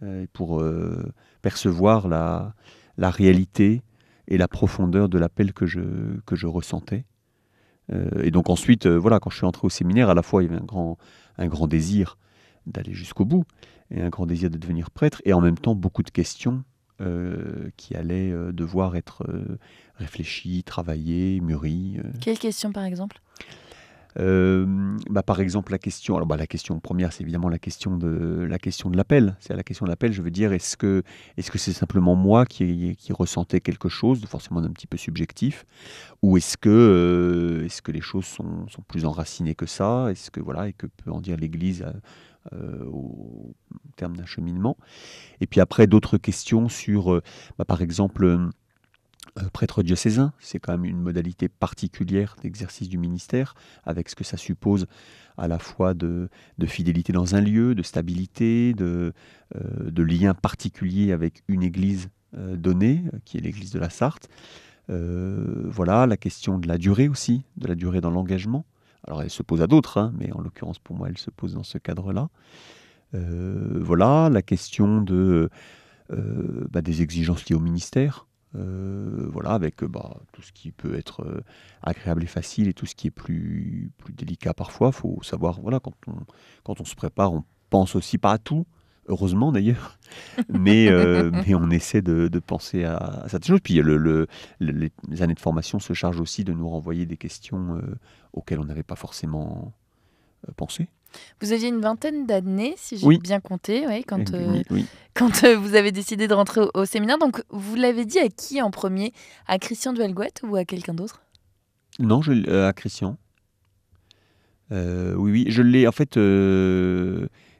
euh, 0.01 0.25
pour 0.31 0.61
euh, 0.61 1.11
percevoir 1.41 2.07
la, 2.07 2.53
la 2.97 3.09
réalité 3.09 3.81
et 4.29 4.37
la 4.37 4.47
profondeur 4.47 5.09
de 5.09 5.17
l'appel 5.17 5.51
que 5.51 5.65
je, 5.65 5.81
que 6.25 6.37
je 6.37 6.47
ressentais. 6.47 7.03
Et 8.21 8.31
donc 8.31 8.49
ensuite, 8.49 8.87
voilà, 8.87 9.19
quand 9.19 9.29
je 9.29 9.37
suis 9.37 9.45
entré 9.45 9.65
au 9.65 9.69
séminaire, 9.69 10.09
à 10.09 10.13
la 10.13 10.21
fois 10.21 10.43
il 10.43 10.51
y 10.51 10.53
avait 10.53 10.61
un 10.61 11.47
grand, 11.47 11.67
désir 11.67 12.17
d'aller 12.67 12.93
jusqu'au 12.93 13.25
bout 13.25 13.45
et 13.91 14.01
un 14.01 14.09
grand 14.09 14.25
désir 14.25 14.49
de 14.49 14.57
devenir 14.57 14.91
prêtre, 14.91 15.21
et 15.25 15.33
en 15.33 15.41
même 15.41 15.57
temps 15.57 15.75
beaucoup 15.75 16.03
de 16.03 16.11
questions 16.11 16.63
euh, 17.01 17.69
qui 17.77 17.95
allait 17.95 18.29
euh, 18.29 18.51
devoir 18.51 18.97
être 18.97 19.23
euh, 19.29 19.57
réfléchi, 19.95 20.63
travaillé, 20.63 21.39
mûri. 21.39 21.97
Quelle 22.19 22.37
question 22.37 22.73
par 22.73 22.83
exemple? 22.83 23.21
Bah, 24.15 25.23
par 25.23 25.39
exemple, 25.39 25.71
la 25.71 25.77
question, 25.77 26.15
alors 26.15 26.27
bah, 26.27 26.37
la 26.37 26.47
question 26.47 26.79
première, 26.79 27.13
c'est 27.13 27.23
évidemment 27.23 27.49
la 27.49 27.59
question 27.59 27.97
de 27.97 28.45
la 28.49 28.57
question 28.59 28.89
de 28.89 28.97
l'appel. 28.97 29.35
C'est 29.39 29.55
la 29.55 29.63
question 29.63 29.85
de 29.85 29.89
l'appel. 29.89 30.11
Je 30.13 30.21
veux 30.21 30.31
dire, 30.31 30.51
est-ce 30.53 30.77
que 30.77 31.03
c'est 31.37 31.73
simplement 31.73 32.15
moi 32.15 32.45
qui, 32.45 32.97
ressentais 33.11 33.61
quelque 33.61 33.89
chose, 33.89 34.23
forcément 34.25 34.59
un 34.59 34.71
petit 34.71 34.87
peu 34.87 34.97
subjectif, 34.97 35.65
ou 36.21 36.37
est-ce 36.37 36.57
que 36.57 37.67
que 37.83 37.91
les 37.91 38.01
choses 38.01 38.25
sont, 38.25 38.65
plus 38.87 39.05
enracinées 39.05 39.55
que 39.55 39.65
ça 39.65 40.07
Est-ce 40.11 40.31
que 40.31 40.39
voilà, 40.39 40.67
et 40.67 40.73
que 40.73 40.87
peut 40.87 41.11
en 41.11 41.21
dire 41.21 41.37
l'Église 41.37 41.85
euh, 42.53 42.85
au 42.85 43.53
terme 43.97 44.15
d'un 44.15 44.25
cheminement. 44.25 44.77
Et 45.41 45.45
puis 45.45 45.59
après, 45.59 45.87
d'autres 45.87 46.17
questions 46.17 46.69
sur, 46.69 47.13
euh, 47.13 47.21
bah, 47.57 47.65
par 47.65 47.81
exemple, 47.81 48.23
euh, 48.23 48.49
prêtre 49.53 49.83
diocésain, 49.83 50.33
c'est 50.39 50.59
quand 50.59 50.71
même 50.73 50.85
une 50.85 51.01
modalité 51.01 51.49
particulière 51.49 52.35
d'exercice 52.41 52.89
du 52.89 52.97
ministère, 52.97 53.53
avec 53.85 54.09
ce 54.09 54.15
que 54.15 54.23
ça 54.23 54.37
suppose 54.37 54.87
à 55.37 55.47
la 55.47 55.59
fois 55.59 55.93
de, 55.93 56.29
fidélité 56.65 57.13
dans 57.13 57.35
un 57.35 57.41
lieu, 57.41 57.75
de 57.75 57.83
stabilité, 57.83 58.73
de, 58.73 59.13
de 59.55 60.03
lien 60.03 60.33
particulier 60.33 61.13
avec 61.13 61.43
une 61.47 61.63
église 61.63 62.09
donnée, 62.33 63.03
qui 63.23 63.37
est 63.37 63.41
l'église 63.41 63.71
de 63.71 63.79
la 63.79 63.89
Sarthe. 63.89 64.27
voilà, 64.89 66.05
la 66.05 66.17
question 66.17 66.57
de 66.57 66.67
la 66.67 66.77
durée 66.77 67.07
aussi, 67.07 67.43
de 67.55 67.67
la 67.67 67.75
durée 67.75 68.01
dans 68.01 68.11
l'engagement. 68.11 68.65
Alors 69.05 69.21
elle 69.21 69.29
se 69.29 69.43
pose 69.43 69.61
à 69.61 69.67
d'autres, 69.67 69.97
hein, 69.97 70.13
mais 70.17 70.31
en 70.33 70.41
l'occurrence 70.41 70.79
pour 70.79 70.95
moi 70.95 71.07
elle 71.09 71.17
se 71.17 71.29
pose 71.29 71.53
dans 71.53 71.63
ce 71.63 71.77
cadre-là. 71.77 72.29
Euh, 73.15 73.79
voilà, 73.81 74.29
la 74.29 74.41
question 74.41 75.03
euh, 75.09 75.49
bah, 76.69 76.81
des 76.81 77.01
exigences 77.01 77.47
liées 77.49 77.55
au 77.55 77.59
ministère. 77.59 78.27
Euh, 78.55 79.27
voilà, 79.31 79.51
avec 79.51 79.83
bah, 79.83 80.17
tout 80.33 80.41
ce 80.41 80.51
qui 80.51 80.71
peut 80.71 80.95
être 80.95 81.43
agréable 81.83 82.23
et 82.23 82.27
facile 82.27 82.67
et 82.67 82.73
tout 82.73 82.87
ce 82.87 82.95
qui 82.95 83.07
est 83.07 83.11
plus, 83.11 83.91
plus 83.97 84.13
délicat 84.13 84.53
parfois. 84.53 84.89
Il 84.89 84.93
faut 84.93 85.19
savoir, 85.21 85.61
voilà, 85.61 85.79
quand 85.79 85.93
on, 86.07 86.13
quand 86.63 86.81
on 86.81 86.85
se 86.85 86.95
prépare, 86.95 87.33
on 87.33 87.43
pense 87.69 87.95
aussi 87.95 88.17
pas 88.17 88.31
à 88.31 88.37
tout 88.37 88.65
heureusement 89.09 89.51
d'ailleurs, 89.51 89.99
mais, 90.49 90.87
euh, 90.87 91.31
mais 91.31 91.53
on 91.55 91.69
essaie 91.69 92.01
de, 92.01 92.29
penser 92.39 92.85
à, 92.85 93.25
cette 93.27 93.45
chose. 93.45 93.59
Puis 93.61 93.75
le, 93.75 94.27
les 94.59 95.21
années 95.21 95.33
de 95.33 95.39
formation 95.39 95.79
se 95.79 95.93
chargent 95.93 96.21
aussi 96.21 96.43
de 96.43 96.53
nous 96.53 96.69
renvoyer 96.69 97.05
des 97.05 97.17
questions 97.17 97.75
euh, 97.75 97.95
auxquelles 98.33 98.59
on 98.59 98.65
n'avait 98.65 98.83
pas 98.83 98.95
forcément 98.95 99.73
euh, 100.47 100.51
pensé. 100.55 100.87
Vous 101.41 101.51
aviez 101.51 101.69
une 101.69 101.81
vingtaine 101.81 102.25
d'années, 102.25 102.73
si 102.77 102.97
j'ai 102.97 103.07
Oui. 103.07 103.17
bien 103.17 103.39
compté, 103.39 103.85
quand, 104.07 104.33
euh, 104.33 104.61
Oui, 104.69 104.85
quand 105.13 105.43
euh, 105.43 105.57
vous 105.57 105.75
avez 105.75 105.91
décidé 105.91 106.27
de 106.27 106.33
rentrer 106.33 106.61
au, 106.61 106.71
au 106.73 106.85
séminaire. 106.85 107.17
Donc, 107.17 107.43
vous 107.49 107.75
l'avez 107.75 108.05
dit 108.05 108.19
à 108.19 108.29
qui 108.29 108.61
en 108.61 108.71
premier? 108.71 109.13
À 109.47 109.59
Christian 109.59 109.93
Duelgouet 109.93 110.33
ou 110.43 110.55
à 110.55 110.65
quelqu'un 110.65 110.93
d'autre? 110.93 111.21
Non, 111.99 112.21
je, 112.21 112.31
euh, 112.49 112.67
à 112.67 112.73
Christian. 112.73 113.17
Oui, 114.71 115.31
oui, 115.31 115.45
je 115.49 115.63
l'ai. 115.63 115.87
En 115.87 115.91
fait, 115.91 116.13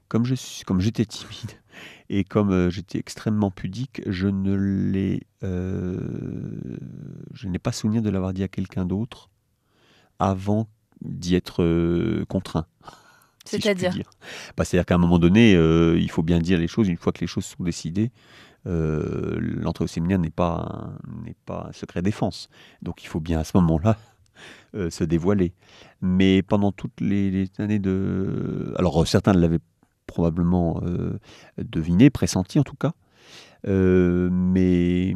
comme 0.08 0.26
je 0.26 0.36
comme 0.66 0.80
j'étais 0.80 1.06
timide 1.06 1.52
et 2.10 2.24
comme 2.24 2.70
j'étais 2.70 3.00
extrêmement 3.00 3.50
pudique, 3.50 4.02
je 4.06 4.28
ne 4.28 4.54
l'ai, 4.54 5.24
je 5.42 7.48
n'ai 7.48 7.58
pas 7.60 7.72
souvenir 7.72 8.04
de 8.04 8.10
l'avoir 8.12 8.34
dit 8.34 8.44
à 8.44 8.48
quelqu'un 8.48 8.86
d'autre 8.86 9.30
avant 10.20 10.68
d'y 11.02 11.34
être 11.34 12.24
contraint. 12.26 12.68
Si 13.50 13.62
C'est-à-dire 13.62 13.92
dire. 13.92 14.10
Bah, 14.56 14.66
C'est-à-dire 14.66 14.86
qu'à 14.86 14.96
un 14.96 15.00
moment 15.00 15.20
donné, 15.20 15.56
euh, 15.56 15.98
il 16.00 16.10
faut 16.10 16.24
bien 16.24 16.40
dire 16.40 16.60
les 16.60 16.68
choses. 16.68 16.88
Une 16.88 16.98
fois 16.98 17.12
que 17.12 17.20
les 17.22 17.28
choses 17.28 17.46
sont 17.46 17.64
décidées, 17.64 18.12
euh, 18.68 19.38
l'entrée 19.40 19.86
au 19.86 19.88
séminaire 19.88 20.20
n'est 20.20 20.30
pas, 20.30 20.92
n'est 21.26 21.36
pas 21.46 21.68
un 21.70 21.72
secret 21.72 22.02
défense. 22.02 22.50
Donc 22.82 23.04
il 23.04 23.08
faut 23.08 23.20
bien 23.20 23.40
à 23.40 23.44
ce 23.44 23.58
moment-là 23.58 23.98
euh, 24.76 24.90
se 24.90 25.04
dévoiler. 25.04 25.54
Mais 26.02 26.42
pendant 26.42 26.72
toutes 26.72 27.02
les, 27.02 27.32
les 27.32 27.50
années 27.58 27.80
de... 27.80 28.74
Alors 28.78 29.08
certains 29.08 29.34
l'avaient 29.34 29.60
probablement 30.06 30.82
deviné, 31.58 32.10
pressenti 32.10 32.58
en 32.58 32.64
tout 32.64 32.76
cas. 32.76 32.94
Mais, 33.64 35.16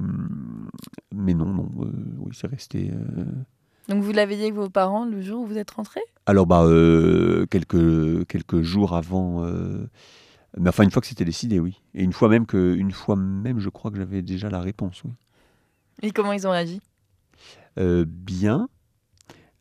mais 1.12 1.34
non, 1.34 1.46
non 1.46 1.68
oui, 1.75 2.32
c'est 2.34 2.48
resté... 2.48 2.92
Donc, 3.90 4.02
vous 4.02 4.12
l'avez 4.13 4.36
dit 4.36 4.44
avec 4.44 4.54
vos 4.54 4.70
parents 4.70 5.04
le 5.04 5.22
jour 5.22 5.42
où 5.42 5.46
vous 5.46 5.58
êtes 5.58 5.72
rentré 5.72 6.00
alors, 6.25 6.46
bah, 6.48 6.63
euh, 6.63 7.46
quelques, 7.48 8.25
quelques 8.27 8.62
jours 8.62 8.94
avant. 8.96 9.44
euh, 9.46 9.88
mais 10.58 10.70
enfin, 10.70 10.84
une 10.84 10.92
fois 10.92 11.01
que 11.01 11.08
c'était 11.08 11.25
décidé, 11.25 11.60
oui. 11.60 11.82
Et 11.94 12.03
une 12.03 12.13
fois 12.13 12.30
même, 12.30 12.46
que, 12.46 12.75
une 12.75 12.92
fois 12.92 13.15
même 13.15 13.60
je 13.60 13.70
crois 13.70 13.92
que 13.92 13.98
j'avais 13.98 14.22
déjà 14.22 14.50
la 14.50 14.62
réponse, 14.62 15.03
oui. 15.03 15.12
Et 16.01 16.12
comment 16.12 16.34
ils 16.34 16.48
ont 16.48 16.51
réagi? 16.51 16.82
Euh, 17.80 18.06
bien. 18.08 18.70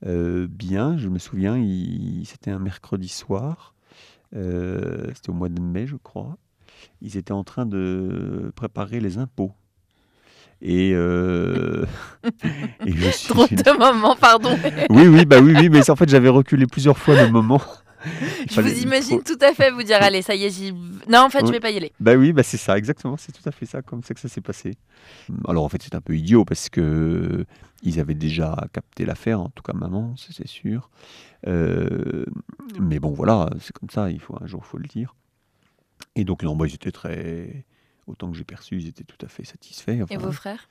euh, 0.06 0.46
bien, 0.48 0.96
je 0.98 1.08
me 1.08 1.18
souviens, 1.18 1.56
c'était 2.24 2.50
un 2.50 2.58
mercredi 2.58 3.08
soir. 3.08 3.74
c'était 4.32 5.30
au 5.30 5.34
mois 5.34 5.48
de 5.48 5.60
mai, 5.60 5.86
je 5.86 5.96
crois. 5.96 6.36
Ils 7.00 7.16
étaient 7.16 7.32
en 7.32 7.44
train 7.44 7.66
de 7.66 8.52
préparer 8.56 9.00
les 9.00 9.18
impôts. 9.18 9.52
Et, 10.64 10.92
euh, 10.94 11.84
et 12.86 12.92
je 12.92 13.10
suis. 13.10 13.28
Trop 13.28 13.46
de 13.46 13.78
moments, 13.78 14.14
pardon. 14.16 14.56
Oui, 14.90 15.06
oui, 15.08 15.24
bah 15.24 15.40
oui, 15.40 15.54
oui, 15.58 15.68
mais 15.68 15.88
en 15.90 15.96
fait, 15.96 16.08
j'avais 16.08 16.28
reculé 16.28 16.66
plusieurs 16.66 16.96
fois 16.96 17.20
le 17.20 17.30
moment. 17.30 17.60
Je 18.50 18.60
vous 18.60 18.82
imagine 18.82 19.22
tout 19.22 19.38
à 19.40 19.52
fait 19.54 19.70
vous 19.70 19.84
dire 19.84 19.98
allez, 20.00 20.22
ça 20.22 20.34
y 20.34 20.44
est, 20.44 20.50
j'y. 20.50 20.72
Non, 21.08 21.20
en 21.20 21.30
fait, 21.30 21.38
je 21.40 21.44
Oui. 21.46 21.52
vais 21.52 21.60
pas 21.60 21.70
y 21.70 21.76
aller. 21.76 21.92
Bah 22.00 22.14
oui, 22.14 22.32
bah 22.32 22.42
c'est 22.42 22.56
ça, 22.56 22.76
exactement, 22.76 23.16
c'est 23.16 23.30
tout 23.30 23.48
à 23.48 23.52
fait 23.52 23.64
ça, 23.64 23.80
comme 23.80 24.02
ça 24.02 24.12
que 24.12 24.18
ça 24.18 24.28
s'est 24.28 24.40
passé. 24.40 24.74
Alors 25.46 25.62
en 25.62 25.68
fait, 25.68 25.80
c'est 25.82 25.94
un 25.94 26.00
peu 26.00 26.16
idiot 26.16 26.44
parce 26.44 26.68
que 26.68 27.44
ils 27.84 28.00
avaient 28.00 28.14
déjà 28.16 28.56
capté 28.72 29.04
l'affaire, 29.04 29.40
en 29.40 29.50
tout 29.50 29.62
cas 29.62 29.72
maman, 29.72 30.14
c'est 30.16 30.48
sûr. 30.48 30.90
Euh, 31.46 32.24
mais 32.80 32.98
bon, 32.98 33.12
voilà, 33.12 33.48
c'est 33.60 33.72
comme 33.72 33.90
ça, 33.90 34.10
il 34.10 34.18
faut 34.18 34.36
un 34.42 34.46
jour, 34.48 34.66
faut 34.66 34.78
le 34.78 34.88
dire. 34.88 35.14
Et 36.16 36.24
donc 36.24 36.42
non, 36.42 36.56
bah, 36.56 36.66
ils 36.66 36.74
étaient 36.74 36.90
très, 36.90 37.64
autant 38.06 38.30
que 38.30 38.36
j'ai 38.36 38.44
perçu, 38.44 38.78
ils 38.78 38.88
étaient 38.88 39.04
tout 39.04 39.24
à 39.24 39.28
fait 39.28 39.44
satisfaits. 39.44 40.04
Et 40.10 40.16
vos 40.16 40.32
frères? 40.32 40.68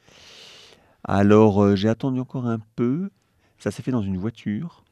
Alors 1.03 1.63
euh, 1.63 1.75
j'ai 1.75 1.89
attendu 1.89 2.19
encore 2.19 2.45
un 2.45 2.59
peu. 2.75 3.09
Ça 3.57 3.71
s'est 3.71 3.83
fait 3.83 3.91
dans 3.91 4.01
une 4.01 4.17
voiture. 4.17 4.83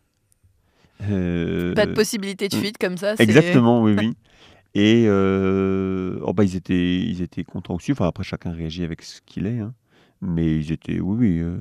Euh, 1.10 1.74
Pas 1.76 1.86
de 1.86 1.94
possibilité 1.94 2.50
de 2.50 2.56
fuite 2.56 2.78
comme 2.78 2.98
ça. 2.98 3.16
Exactement, 3.20 3.82
oui, 3.84 3.96
oui. 4.00 4.16
Et 4.76 5.06
euh, 5.08 6.20
oh 6.24 6.34
bah, 6.34 6.44
ils, 6.44 6.56
étaient, 6.56 7.00
ils 7.00 7.22
étaient 7.22 7.44
contents 7.44 7.76
aussi. 7.76 7.92
Enfin, 7.92 8.08
après, 8.08 8.24
chacun 8.24 8.52
réagit 8.52 8.84
avec 8.84 9.02
ce 9.02 9.22
qu'il 9.26 9.46
est. 9.48 9.60
hein. 9.60 9.74
Mais 10.22 10.58
ils 10.58 10.72
étaient, 10.72 11.00
oui, 11.00 11.42
oui, 11.42 11.58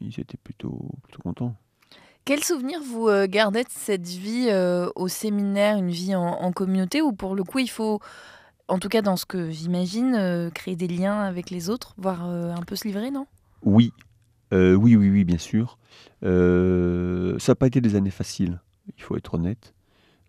ils 0.00 0.20
étaient 0.20 0.38
plutôt, 0.42 0.88
plutôt 1.02 1.20
contents. 1.22 1.56
Quel 2.24 2.44
souvenir 2.44 2.80
vous 2.82 3.08
gardez 3.26 3.64
de 3.64 3.68
cette 3.70 4.06
vie 4.06 4.46
euh, 4.50 4.88
au 4.94 5.08
séminaire, 5.08 5.76
une 5.78 5.90
vie 5.90 6.14
en, 6.14 6.22
en 6.22 6.52
communauté 6.52 7.02
où 7.02 7.12
pour 7.12 7.34
le 7.34 7.42
coup 7.44 7.58
il 7.58 7.68
faut, 7.70 7.98
en 8.70 8.78
tout 8.78 8.88
cas 8.88 9.02
dans 9.02 9.16
ce 9.16 9.26
que 9.26 9.50
j'imagine, 9.50 10.14
euh, 10.14 10.48
créer 10.50 10.76
des 10.76 10.88
liens 10.88 11.20
avec 11.20 11.50
les 11.50 11.68
autres, 11.68 11.94
voire 11.98 12.26
euh, 12.26 12.54
un 12.54 12.62
peu 12.62 12.76
se 12.76 12.86
livrer, 12.86 13.10
non? 13.10 13.26
Oui, 13.62 13.92
Euh, 14.52 14.74
oui, 14.74 14.96
oui, 14.96 15.10
oui, 15.10 15.24
bien 15.24 15.38
sûr. 15.38 15.78
Ça 16.22 16.28
n'a 16.28 17.54
pas 17.54 17.66
été 17.66 17.80
des 17.80 17.94
années 17.94 18.10
faciles, 18.10 18.60
il 18.96 19.02
faut 19.02 19.16
être 19.16 19.34
honnête. 19.34 19.74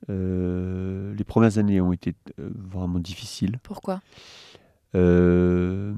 Les 0.08 1.24
premières 1.26 1.58
années 1.58 1.82
ont 1.82 1.94
été 1.94 2.14
vraiment 2.38 3.00
difficiles. 3.00 3.60
Pourquoi? 3.64 4.02
Je 4.94 5.94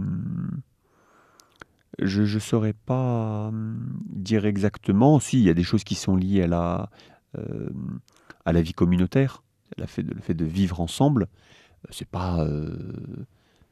ne 2.21 2.39
saurais 2.39 2.73
pas 2.73 3.47
hum, 3.47 3.93
dire 4.09 4.45
exactement. 4.45 5.19
Si, 5.19 5.39
il 5.39 5.43
y 5.43 5.50
a 5.50 5.53
des 5.53 5.63
choses 5.63 5.83
qui 5.83 5.95
sont 5.95 6.15
liées 6.15 6.43
à 6.43 6.47
la, 6.47 6.89
à 8.45 8.53
la 8.53 8.62
vie 8.62 8.73
communautaire, 8.73 9.43
le 9.77 9.85
fait 9.85 10.03
de, 10.03 10.13
le 10.13 10.21
fait 10.21 10.33
de 10.33 10.45
vivre 10.45 10.79
ensemble. 10.81 11.27
Euh, 11.86 11.88
C'est 11.92 12.08
pas, 12.08 12.42
euh, 12.44 12.75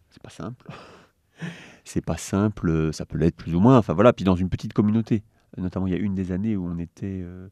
c'est 0.09 0.21
pas 0.21 0.29
simple. 0.29 0.67
c'est 1.85 2.05
pas 2.05 2.17
simple. 2.17 2.91
Ça 2.93 3.05
peut 3.05 3.17
l'être 3.17 3.35
plus 3.35 3.55
ou 3.55 3.59
moins. 3.59 3.77
Enfin 3.77 3.93
voilà. 3.93 4.13
Puis 4.13 4.25
dans 4.25 4.35
une 4.35 4.49
petite 4.49 4.73
communauté, 4.73 5.23
notamment 5.57 5.87
il 5.87 5.93
y 5.93 5.95
a 5.95 5.99
une 5.99 6.15
des 6.15 6.31
années 6.31 6.55
où 6.55 6.65
on 6.65 6.77
était 6.79 7.21
euh, 7.23 7.47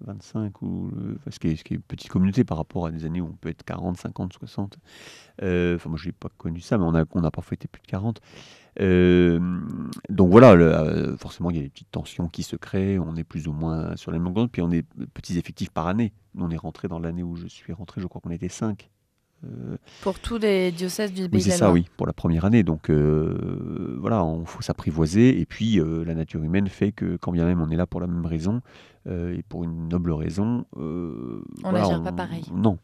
25 0.00 0.62
ou 0.62 0.90
euh, 0.96 1.16
ce 1.30 1.38
qui 1.38 1.48
est, 1.48 1.56
ce 1.56 1.64
qui 1.64 1.74
est 1.74 1.76
une 1.76 1.82
petite 1.82 2.10
communauté 2.10 2.44
par 2.44 2.56
rapport 2.58 2.86
à 2.86 2.90
des 2.90 3.04
années 3.04 3.20
où 3.20 3.26
on 3.26 3.32
peut 3.36 3.48
être 3.48 3.64
40, 3.64 3.96
50, 3.98 4.32
60. 4.32 4.78
Euh, 5.42 5.76
Enfin, 5.76 5.88
moi, 5.90 5.98
je 5.98 6.06
n'ai 6.08 6.12
pas 6.12 6.28
connu 6.38 6.60
ça, 6.60 6.78
mais 6.78 6.84
on 6.84 6.94
a, 6.94 7.04
on 7.12 7.24
a 7.24 7.30
parfois 7.30 7.54
été 7.54 7.68
plus 7.68 7.82
de 7.82 7.86
40. 7.86 8.20
Euh, 8.80 9.40
donc 10.08 10.30
voilà, 10.30 10.52
euh, 10.52 11.16
forcément, 11.16 11.50
il 11.50 11.56
y 11.56 11.60
a 11.60 11.62
des 11.62 11.68
petites 11.70 11.90
tensions 11.90 12.28
qui 12.28 12.42
se 12.42 12.56
créent. 12.56 12.98
On 12.98 13.16
est 13.16 13.24
plus 13.24 13.48
ou 13.48 13.52
moins 13.52 13.96
sur 13.96 14.10
les 14.12 14.18
mêmes 14.18 14.32
d'onde, 14.32 14.50
puis 14.50 14.62
on 14.62 14.70
est 14.70 14.86
petits 15.14 15.38
effectifs 15.38 15.70
par 15.70 15.86
année. 15.86 16.12
On 16.38 16.50
est 16.50 16.56
rentré 16.56 16.88
dans 16.88 16.98
l'année 16.98 17.22
où 17.22 17.36
je 17.36 17.46
suis 17.46 17.72
rentré, 17.72 18.00
je 18.00 18.06
crois 18.06 18.20
qu'on 18.20 18.30
était 18.30 18.48
5. 18.48 18.90
Pour 20.02 20.18
tous 20.18 20.38
les 20.38 20.70
diocèses 20.72 21.12
du 21.12 21.22
Oui, 21.22 21.28
Pays 21.28 21.42
c'est 21.42 21.50
ça, 21.52 21.72
oui, 21.72 21.86
pour 21.96 22.06
la 22.06 22.12
première 22.12 22.44
année. 22.44 22.62
Donc 22.62 22.90
euh, 22.90 23.96
voilà, 23.98 24.26
il 24.38 24.46
faut 24.46 24.60
s'apprivoiser. 24.62 25.40
Et 25.40 25.46
puis 25.46 25.80
euh, 25.80 26.04
la 26.04 26.14
nature 26.14 26.42
humaine 26.42 26.68
fait 26.68 26.92
que, 26.92 27.16
quand 27.16 27.32
bien 27.32 27.46
même 27.46 27.60
on 27.60 27.70
est 27.70 27.76
là 27.76 27.86
pour 27.86 28.00
la 28.00 28.06
même 28.06 28.26
raison 28.26 28.60
euh, 29.06 29.34
et 29.36 29.42
pour 29.42 29.64
une 29.64 29.88
noble 29.88 30.12
raison, 30.12 30.66
euh, 30.76 31.42
On 31.64 31.70
voilà, 31.70 31.80
n'agira 31.80 32.02
pas 32.02 32.12
pareil. 32.12 32.44
Non. 32.52 32.78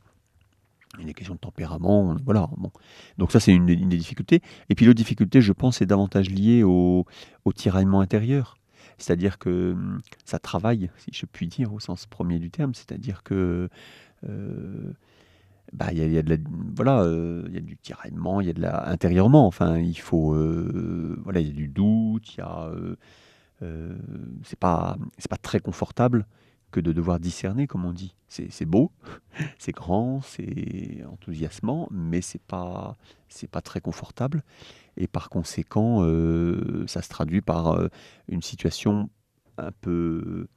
Il 0.98 1.00
y 1.02 1.04
a 1.04 1.06
des 1.08 1.14
questions 1.14 1.34
de 1.34 1.40
tempérament. 1.40 2.00
on- 2.10 2.16
Voilà. 2.25 2.48
Bon. 2.56 2.70
Donc 3.18 3.30
ça, 3.32 3.38
c'est 3.40 3.52
une, 3.52 3.66
des- 3.66 3.75
une 3.75 3.90
des 3.90 3.98
difficultés. 3.98 4.40
Et 4.70 4.75
puis 4.75 4.86
l'autre 4.86 4.96
difficulté, 4.96 5.42
je 5.42 5.52
pense, 5.52 5.82
est 5.82 5.86
davantage 5.86 6.30
liée 6.30 6.62
au, 6.62 7.04
au 7.44 7.52
tiraillement 7.52 8.00
intérieur. 8.00 8.56
C'est-à-dire 8.96 9.36
que 9.38 9.72
hum, 9.72 10.00
ça 10.25 10.38
travaille, 10.38 10.90
si 10.96 11.10
je 11.12 11.26
puis 11.26 11.48
dire, 11.48 11.75
au 11.75 11.80
sens 11.80 12.06
premier 12.06 12.38
du 12.38 12.50
terme. 12.50 12.72
C'est-à-dire 12.72 13.22
que 13.25 13.68
euh, 14.26 14.92
bah, 15.73 15.92
y, 15.92 15.99
y 15.99 16.18
a 16.18 16.23
de 16.23 16.30
la, 16.30 16.37
voilà, 16.75 17.00
euh, 17.02 17.44
il 17.49 17.54
y 17.54 17.58
a 17.58 17.61
du 17.61 17.76
tiraillement, 17.76 18.40
il 18.40 18.46
y 18.46 18.50
a 18.50 18.52
de 18.52 18.61
la 18.61 18.88
intérieurement. 18.88 19.46
Enfin, 19.46 19.78
il 19.78 19.99
faut, 19.99 20.35
euh, 20.35 21.18
voilà, 21.25 21.40
il 21.40 21.49
y 21.49 21.50
a 21.50 21.54
du 21.54 21.68
doute, 21.68 22.35
il 22.35 22.38
y 22.38 22.42
a, 22.42 22.70
euh, 23.62 23.96
c'est 24.44 24.58
pas, 24.58 24.96
c'est 25.18 25.30
pas 25.30 25.37
très 25.37 25.61
confortable 25.61 26.26
que 26.70 26.80
de 26.80 26.92
devoir 26.92 27.20
discerner, 27.20 27.66
comme 27.66 27.85
on 27.85 27.92
dit. 27.92 28.14
C'est 28.28 28.66
beau, 28.66 28.90
c'est 29.58 29.73
grand, 29.73 30.20
c'est 30.23 31.04
enthousiasmant, 31.11 31.88
mais 31.90 32.20
c'est 32.20 32.42
pas, 32.42 32.96
c'est 33.28 33.50
pas 33.50 33.61
très 33.61 33.80
confortable. 33.80 34.42
Et 34.96 35.06
par 35.06 35.30
conséquent, 35.30 36.00
ça 36.87 37.02
se 37.02 37.08
traduit 37.08 37.40
par 37.40 37.78
une 38.28 38.42
situation 38.42 39.11
un 39.58 39.70
peu 39.73 40.49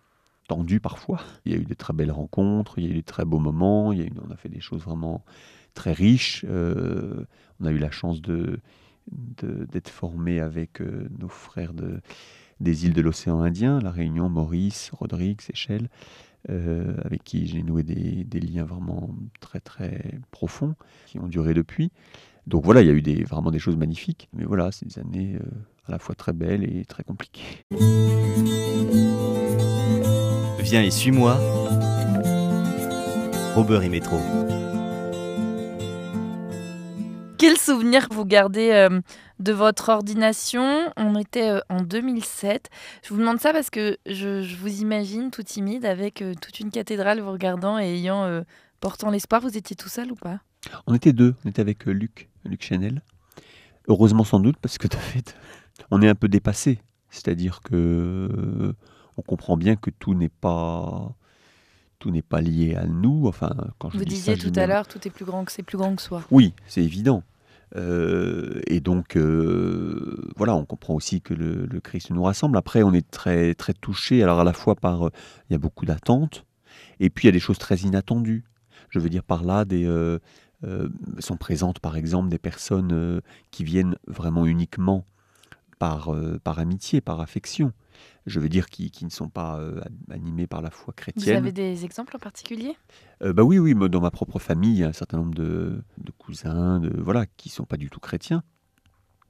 parfois. 0.81 1.21
Il 1.45 1.51
y 1.51 1.55
a 1.55 1.57
eu 1.57 1.65
de 1.65 1.73
très 1.73 1.93
belles 1.93 2.11
rencontres, 2.11 2.79
il 2.79 2.85
y 2.85 2.87
a 2.87 2.91
eu 2.91 3.01
de 3.01 3.01
très 3.01 3.25
beaux 3.25 3.39
moments, 3.39 3.91
il 3.91 3.99
y 3.99 4.01
a 4.01 4.05
eu, 4.05 4.11
on 4.27 4.31
a 4.31 4.35
fait 4.35 4.49
des 4.49 4.59
choses 4.59 4.81
vraiment 4.81 5.23
très 5.73 5.93
riches. 5.93 6.45
Euh, 6.47 7.25
on 7.59 7.65
a 7.65 7.71
eu 7.71 7.77
la 7.77 7.91
chance 7.91 8.21
de 8.21 8.59
d'être 9.41 9.89
formé 9.89 10.39
avec 10.39 10.81
euh, 10.81 11.09
nos 11.17 11.29
frères 11.29 11.73
de, 11.73 11.99
des 12.59 12.85
îles 12.85 12.93
de 12.93 13.01
l'océan 13.01 13.41
Indien, 13.41 13.79
La 13.79 13.89
Réunion, 13.89 14.29
Maurice, 14.29 14.91
Rodrigue, 14.93 15.41
Seychelles, 15.41 15.89
euh, 16.51 16.93
avec 17.03 17.23
qui 17.23 17.47
j'ai 17.47 17.63
noué 17.63 17.81
des, 17.81 18.23
des 18.23 18.39
liens 18.39 18.65
vraiment 18.65 19.09
très 19.39 19.61
très 19.61 20.19
profonds 20.29 20.75
qui 21.07 21.17
ont 21.17 21.27
duré 21.27 21.55
depuis. 21.55 21.91
Donc 22.45 22.65
voilà, 22.65 22.81
il 22.81 22.87
y 22.87 22.91
a 22.91 22.93
eu 22.93 23.01
des, 23.01 23.23
vraiment 23.23 23.49
des 23.49 23.57
choses 23.57 23.77
magnifiques. 23.77 24.29
Mais 24.33 24.45
voilà, 24.45 24.71
c'est 24.71 24.85
des 24.85 24.99
années 24.99 25.39
à 25.87 25.91
la 25.91 25.97
fois 25.97 26.13
très 26.13 26.33
belles 26.33 26.63
et 26.63 26.85
très 26.85 27.03
compliquées. 27.03 27.65
Viens 30.59 30.83
et 30.83 30.91
suis-moi. 30.91 31.35
Robert 33.55 33.83
et 33.83 33.89
Métro. 33.89 34.17
Quel 37.37 37.57
souvenir 37.57 38.07
vous 38.11 38.25
gardez 38.25 38.71
euh, 38.71 38.99
de 39.39 39.51
votre 39.53 39.89
ordination? 39.89 40.91
On 40.97 41.15
était 41.17 41.49
euh, 41.49 41.59
en 41.69 41.81
2007. 41.81 42.69
Je 43.03 43.09
vous 43.13 43.19
demande 43.19 43.39
ça 43.39 43.53
parce 43.53 43.69
que 43.69 43.97
je, 44.05 44.41
je 44.43 44.55
vous 44.57 44.81
imagine 44.81 45.31
tout 45.31 45.43
timide 45.43 45.85
avec 45.85 46.21
euh, 46.21 46.33
toute 46.39 46.59
une 46.59 46.69
cathédrale 46.69 47.21
vous 47.21 47.31
regardant 47.31 47.79
et 47.79 47.95
ayant 47.95 48.23
euh, 48.23 48.41
Portant 48.79 49.09
l'espoir, 49.09 49.41
vous 49.41 49.57
étiez 49.57 49.75
tout 49.75 49.89
seul 49.89 50.11
ou 50.11 50.15
pas? 50.15 50.39
On 50.87 50.93
était 50.93 51.11
deux, 51.11 51.35
on 51.43 51.49
était 51.49 51.61
avec 51.61 51.87
euh, 51.87 51.91
Luc, 51.91 52.29
Luc 52.45 52.63
Chanel. 52.63 53.01
Heureusement 53.87 54.23
sans 54.23 54.39
doute, 54.39 54.55
parce 54.61 54.77
que 54.77 54.87
de 54.87 54.95
fait, 54.95 55.35
on 55.91 56.01
est 56.01 56.07
un 56.07 56.15
peu 56.15 56.29
dépassé. 56.29 56.79
C'est-à-dire 57.09 57.59
que 57.61 57.75
euh, 57.75 58.73
on 59.19 59.21
comprend 59.21 59.57
bien 59.57 59.75
que 59.75 59.89
tout 59.89 60.13
n'est 60.13 60.29
pas 60.29 61.13
tout 61.99 62.11
n'est 62.11 62.21
pas 62.21 62.39
lié 62.39 62.75
à 62.75 62.85
nous. 62.85 63.27
Enfin, 63.27 63.51
quand 63.77 63.89
je 63.89 63.97
Vous 63.97 64.05
dis 64.05 64.15
disiez 64.15 64.37
ça, 64.37 64.41
tout 64.41 64.57
à 64.57 64.65
l'heure, 64.65 64.87
tout 64.87 65.05
est 65.05 65.11
plus 65.11 65.25
grand 65.25 65.43
que 65.43 65.51
c'est 65.51 65.63
plus 65.63 65.77
grand 65.77 65.95
que 65.95 66.01
soi. 66.01 66.23
Oui, 66.31 66.53
c'est 66.65 66.81
évident. 66.81 67.23
Euh, 67.75 68.61
et 68.67 68.79
donc, 68.79 69.17
euh, 69.17 70.31
voilà, 70.37 70.55
on 70.55 70.65
comprend 70.65 70.95
aussi 70.95 71.21
que 71.21 71.33
le, 71.33 71.65
le 71.65 71.79
Christ 71.81 72.09
nous 72.11 72.23
rassemble. 72.23 72.57
Après, 72.57 72.83
on 72.83 72.93
est 72.93 73.11
très, 73.11 73.53
très 73.53 73.73
touché, 73.73 74.23
alors 74.23 74.39
à 74.39 74.43
la 74.45 74.53
fois 74.53 74.75
par, 74.75 75.07
euh, 75.07 75.11
il 75.49 75.53
y 75.53 75.55
a 75.55 75.59
beaucoup 75.59 75.85
d'attentes, 75.85 76.45
et 77.01 77.09
puis 77.09 77.25
il 77.25 77.27
y 77.27 77.29
a 77.29 77.33
des 77.33 77.39
choses 77.39 77.59
très 77.59 77.75
inattendues. 77.79 78.45
Je 78.89 78.99
veux 78.99 79.09
dire 79.09 79.23
par 79.23 79.43
là, 79.43 79.65
des, 79.65 79.85
euh, 79.85 80.19
sont 81.19 81.37
présentes 81.37 81.79
par 81.79 81.95
exemple 81.95 82.29
des 82.29 82.39
personnes 82.39 83.21
qui 83.51 83.63
viennent 83.63 83.97
vraiment 84.07 84.47
uniquement 84.47 85.05
par, 85.77 86.11
par 86.43 86.57
amitié, 86.57 87.01
par 87.01 87.19
affection. 87.19 87.71
Je 88.29 88.39
veux 88.39 88.49
dire 88.49 88.69
qui, 88.69 88.91
qui 88.91 89.05
ne 89.05 89.09
sont 89.09 89.27
pas 89.29 89.59
euh, 89.59 89.81
animés 90.09 90.47
par 90.47 90.61
la 90.61 90.69
foi 90.69 90.93
Vous 90.95 91.01
chrétienne. 91.01 91.37
avez 91.37 91.51
des 91.51 91.83
exemples 91.83 92.15
en 92.15 92.19
particulier? 92.19 92.75
Euh, 93.23 93.33
bah 93.33 93.43
oui, 93.43 93.57
oui, 93.59 93.73
dans 93.89 94.01
ma 94.01 94.11
propre 94.11 94.39
famille, 94.39 94.71
il 94.73 94.79
y 94.79 94.83
a 94.83 94.87
un 94.87 94.93
certain 94.93 95.17
nombre 95.17 95.33
de, 95.33 95.81
de 95.97 96.11
cousins, 96.11 96.79
de 96.79 96.91
voilà, 97.01 97.25
qui 97.25 97.49
sont 97.49 97.65
pas 97.65 97.77
du 97.77 97.89
tout 97.89 97.99
chrétiens. 97.99 98.43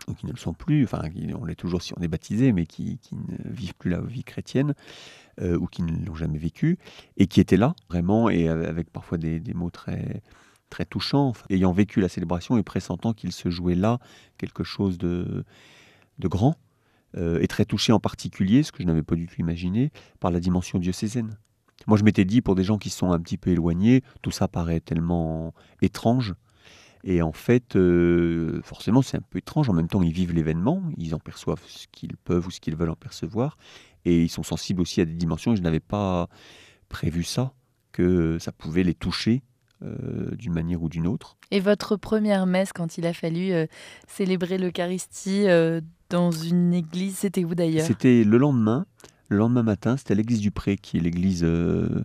Ou 0.07 0.13
qui 0.13 0.25
ne 0.25 0.31
le 0.31 0.37
sont 0.37 0.53
plus. 0.53 0.83
Enfin, 0.85 1.09
qui- 1.09 1.33
on 1.33 1.45
l'est 1.45 1.55
toujours 1.55 1.81
si 1.81 1.93
on 1.97 2.01
est 2.01 2.07
baptisé, 2.07 2.51
mais 2.53 2.65
qui, 2.65 2.97
qui 2.99 3.15
ne 3.15 3.51
vivent 3.51 3.75
plus 3.75 3.89
la 3.91 4.01
vie 4.01 4.23
chrétienne 4.23 4.73
euh, 5.41 5.57
ou 5.57 5.67
qui 5.67 5.81
ne 5.83 6.05
l'ont 6.05 6.15
jamais 6.15 6.37
vécu. 6.37 6.77
Et 7.17 7.27
qui 7.27 7.39
étaient 7.41 7.57
là 7.57 7.75
vraiment 7.89 8.29
et 8.29 8.47
avec 8.47 8.89
parfois 8.91 9.17
des, 9.17 9.39
des 9.39 9.53
mots 9.53 9.69
très 9.69 10.21
très 10.69 10.85
touchants, 10.85 11.27
enfin, 11.29 11.45
ayant 11.49 11.71
vécu 11.71 11.99
la 11.99 12.09
célébration 12.09 12.57
et 12.57 12.63
pressentant 12.63 13.13
qu'il 13.13 13.31
se 13.31 13.49
jouait 13.49 13.75
là 13.75 13.99
quelque 14.37 14.63
chose 14.63 14.97
de 14.97 15.43
de 16.19 16.27
grand 16.27 16.55
euh, 17.17 17.39
et 17.41 17.47
très 17.47 17.65
touché 17.65 17.91
en 17.91 17.99
particulier, 17.99 18.63
ce 18.63 18.71
que 18.71 18.83
je 18.83 18.87
n'avais 18.87 19.03
pas 19.03 19.15
du 19.15 19.27
tout 19.27 19.35
imaginé, 19.39 19.91
par 20.19 20.31
la 20.31 20.39
dimension 20.39 20.79
diocésaine. 20.79 21.37
Moi, 21.87 21.97
je 21.97 22.03
m'étais 22.03 22.25
dit, 22.25 22.41
pour 22.41 22.55
des 22.55 22.63
gens 22.63 22.77
qui 22.77 22.89
sont 22.89 23.11
un 23.11 23.19
petit 23.19 23.37
peu 23.37 23.51
éloignés, 23.51 24.03
tout 24.21 24.31
ça 24.31 24.47
paraît 24.47 24.79
tellement 24.79 25.53
étrange. 25.81 26.33
Et 27.03 27.21
en 27.21 27.31
fait, 27.31 27.75
euh, 27.75 28.61
forcément, 28.63 29.01
c'est 29.01 29.17
un 29.17 29.23
peu 29.29 29.37
étrange. 29.39 29.69
En 29.69 29.73
même 29.73 29.87
temps, 29.87 30.01
ils 30.01 30.11
vivent 30.11 30.33
l'événement, 30.33 30.83
ils 30.97 31.15
en 31.15 31.19
perçoivent 31.19 31.63
ce 31.65 31.87
qu'ils 31.91 32.17
peuvent 32.17 32.45
ou 32.47 32.51
ce 32.51 32.59
qu'ils 32.59 32.75
veulent 32.75 32.89
en 32.89 32.95
percevoir. 32.95 33.57
Et 34.05 34.23
ils 34.23 34.29
sont 34.29 34.43
sensibles 34.43 34.81
aussi 34.81 34.99
à 34.99 35.05
des 35.05 35.13
dimensions. 35.13 35.55
Je 35.55 35.61
n'avais 35.61 35.79
pas 35.79 36.27
prévu 36.89 37.23
ça, 37.23 37.53
que 37.91 38.37
ça 38.39 38.51
pouvait 38.51 38.83
les 38.83 38.93
toucher 38.93 39.41
euh, 39.83 40.36
d'une 40.36 40.53
manière 40.53 40.81
ou 40.83 40.89
d'une 40.89 41.07
autre. 41.07 41.38
Et 41.51 41.59
votre 41.59 41.95
première 41.95 42.45
messe, 42.45 42.74
quand 42.74 42.98
il 42.98 43.05
a 43.05 43.13
fallu 43.13 43.51
euh, 43.51 43.65
célébrer 44.07 44.57
l'Eucharistie 44.57 45.48
euh, 45.48 45.81
dans 46.09 46.31
une 46.31 46.74
église, 46.74 47.17
c'était 47.17 47.43
où 47.45 47.55
d'ailleurs? 47.55 47.86
C'était 47.86 48.24
le 48.24 48.38
lendemain. 48.38 48.86
Le 49.29 49.38
lendemain 49.38 49.62
matin, 49.63 49.95
c'était 49.95 50.13
à 50.13 50.15
l'église 50.15 50.39
du 50.41 50.50
Pré, 50.51 50.75
qui 50.77 50.98
est 50.98 51.01
l'église 51.01 51.41
de 51.41 52.03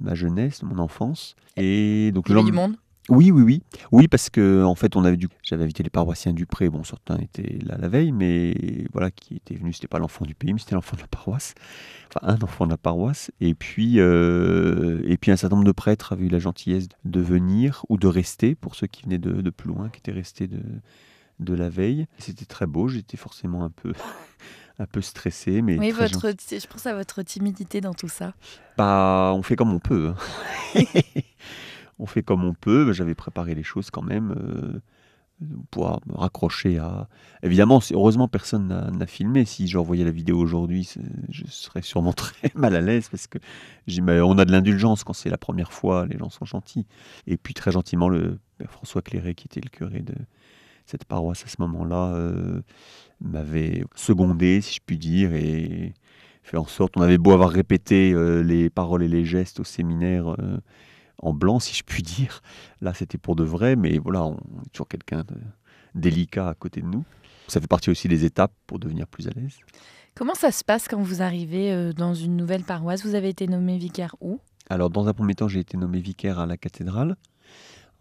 ma 0.00 0.14
jeunesse, 0.14 0.60
de 0.62 0.66
mon 0.66 0.78
enfance. 0.78 1.36
Et 1.58 2.10
donc 2.12 2.24
Il 2.28 2.30
y 2.30 2.34
le 2.34 2.40
avait 2.40 2.50
du 2.50 2.56
lendemain- 2.56 2.68
monde? 2.68 2.76
Oui, 3.14 3.30
oui, 3.30 3.42
oui. 3.42 3.62
Oui, 3.92 4.08
parce 4.08 4.30
que 4.30 4.64
en 4.64 4.74
fait, 4.74 4.96
on 4.96 5.04
avait 5.04 5.18
dû... 5.18 5.28
j'avais 5.42 5.64
invité 5.64 5.82
les 5.82 5.90
paroissiens 5.90 6.32
du 6.32 6.46
Pré. 6.46 6.70
Bon, 6.70 6.82
certains 6.82 7.18
étaient 7.18 7.58
là 7.64 7.76
la 7.78 7.88
veille, 7.88 8.10
mais 8.10 8.54
voilà, 8.92 9.10
qui 9.10 9.36
étaient 9.36 9.54
venus, 9.54 9.76
c'était 9.76 9.86
pas 9.88 9.98
l'enfant 9.98 10.24
du 10.24 10.34
pays, 10.34 10.52
mais 10.54 10.58
c'était 10.58 10.74
l'enfant 10.74 10.96
de 10.96 11.02
la 11.02 11.08
paroisse. 11.08 11.54
Enfin, 12.14 12.26
un 12.34 12.42
enfant 12.42 12.64
de 12.64 12.70
la 12.70 12.78
paroisse. 12.78 13.30
Et 13.40 13.54
puis, 13.54 14.00
euh, 14.00 15.02
et 15.04 15.18
puis 15.18 15.30
un 15.30 15.36
certain 15.36 15.56
nombre 15.56 15.66
de 15.66 15.72
prêtres 15.72 16.12
avaient 16.14 16.24
eu 16.24 16.28
la 16.30 16.38
gentillesse 16.38 16.88
de 17.04 17.20
venir 17.20 17.84
ou 17.90 17.98
de 17.98 18.06
rester, 18.06 18.54
pour 18.54 18.74
ceux 18.76 18.86
qui 18.86 19.02
venaient 19.02 19.18
de, 19.18 19.42
de 19.42 19.50
plus 19.50 19.68
loin, 19.68 19.90
qui 19.90 19.98
étaient 19.98 20.12
restés 20.12 20.46
de, 20.46 20.60
de 21.38 21.54
la 21.54 21.68
veille. 21.68 22.06
C'était 22.18 22.46
très 22.46 22.66
beau. 22.66 22.88
J'étais 22.88 23.18
forcément 23.18 23.62
un 23.64 23.70
peu, 23.70 23.92
un 24.78 24.86
peu 24.86 25.02
stressé, 25.02 25.60
mais 25.60 25.78
Oui, 25.78 25.90
très 25.92 26.08
votre, 26.08 26.28
gentil. 26.30 26.60
je 26.60 26.66
pense 26.66 26.86
à 26.86 26.94
votre 26.94 27.20
timidité 27.22 27.82
dans 27.82 27.92
tout 27.94 28.08
ça. 28.08 28.32
Bah, 28.78 29.32
on 29.34 29.42
fait 29.42 29.56
comme 29.56 29.72
on 29.72 29.80
peut. 29.80 30.14
hein. 30.74 30.80
on 31.98 32.06
fait 32.06 32.22
comme 32.22 32.44
on 32.44 32.54
peut. 32.54 32.92
J'avais 32.92 33.14
préparé 33.14 33.54
les 33.54 33.62
choses 33.62 33.90
quand 33.90 34.02
même 34.02 34.34
euh, 34.36 34.80
pour 35.70 36.00
me 36.06 36.14
raccrocher 36.14 36.78
à. 36.78 37.08
Évidemment, 37.42 37.80
heureusement, 37.92 38.28
personne 38.28 38.68
n'a 38.68 39.06
filmé. 39.06 39.44
Si 39.44 39.66
j'envoyais 39.66 40.04
la 40.04 40.10
vidéo 40.10 40.38
aujourd'hui, 40.38 40.88
je 41.28 41.44
serais 41.46 41.82
sûrement 41.82 42.12
très 42.14 42.50
mal 42.54 42.74
à 42.74 42.80
l'aise 42.80 43.08
parce 43.08 43.26
que 43.26 43.38
on 43.88 44.38
a 44.38 44.44
de 44.44 44.52
l'indulgence 44.52 45.04
quand 45.04 45.12
c'est 45.12 45.30
la 45.30 45.38
première 45.38 45.72
fois. 45.72 46.06
Les 46.06 46.18
gens 46.18 46.30
sont 46.30 46.44
gentils. 46.44 46.86
Et 47.26 47.36
puis 47.36 47.54
très 47.54 47.72
gentiment, 47.72 48.08
le 48.08 48.38
père 48.58 48.70
François 48.70 49.02
Cléré, 49.02 49.34
qui 49.34 49.46
était 49.46 49.60
le 49.60 49.70
curé 49.70 50.00
de 50.00 50.14
cette 50.86 51.04
paroisse 51.04 51.44
à 51.44 51.48
ce 51.48 51.56
moment-là, 51.60 52.14
euh, 52.14 52.60
m'avait 53.20 53.84
secondé, 53.94 54.60
si 54.60 54.76
je 54.76 54.80
puis 54.84 54.98
dire, 54.98 55.32
et 55.32 55.94
fait 56.42 56.56
en 56.56 56.66
sorte. 56.66 56.96
On 56.96 57.02
avait 57.02 57.18
beau 57.18 57.32
avoir 57.32 57.50
répété 57.50 58.12
euh, 58.12 58.42
les 58.42 58.68
paroles 58.68 59.02
et 59.02 59.08
les 59.08 59.24
gestes 59.24 59.60
au 59.60 59.64
séminaire 59.64 60.34
en 61.22 61.32
blanc, 61.32 61.60
si 61.60 61.74
je 61.74 61.82
puis 61.84 62.02
dire. 62.02 62.42
Là, 62.80 62.92
c'était 62.94 63.18
pour 63.18 63.36
de 63.36 63.44
vrai, 63.44 63.76
mais 63.76 63.98
voilà, 63.98 64.24
on 64.24 64.36
est 64.36 64.70
toujours 64.72 64.88
quelqu'un 64.88 65.20
de 65.20 65.36
délicat 65.94 66.48
à 66.48 66.54
côté 66.54 66.80
de 66.80 66.86
nous. 66.86 67.04
Ça 67.48 67.60
fait 67.60 67.66
partie 67.66 67.90
aussi 67.90 68.08
des 68.08 68.24
étapes 68.24 68.52
pour 68.66 68.78
devenir 68.78 69.06
plus 69.06 69.28
à 69.28 69.30
l'aise. 69.30 69.58
Comment 70.14 70.34
ça 70.34 70.50
se 70.50 70.62
passe 70.62 70.88
quand 70.88 71.00
vous 71.00 71.22
arrivez 71.22 71.72
euh, 71.72 71.92
dans 71.92 72.14
une 72.14 72.36
nouvelle 72.36 72.64
paroisse? 72.64 73.04
Vous 73.04 73.14
avez 73.14 73.30
été 73.30 73.46
nommé 73.46 73.78
vicaire 73.78 74.14
où? 74.20 74.40
Alors, 74.68 74.90
dans 74.90 75.08
un 75.08 75.14
premier 75.14 75.34
temps, 75.34 75.48
j'ai 75.48 75.60
été 75.60 75.76
nommé 75.76 76.00
vicaire 76.00 76.38
à 76.38 76.46
la 76.46 76.56
cathédrale. 76.56 77.16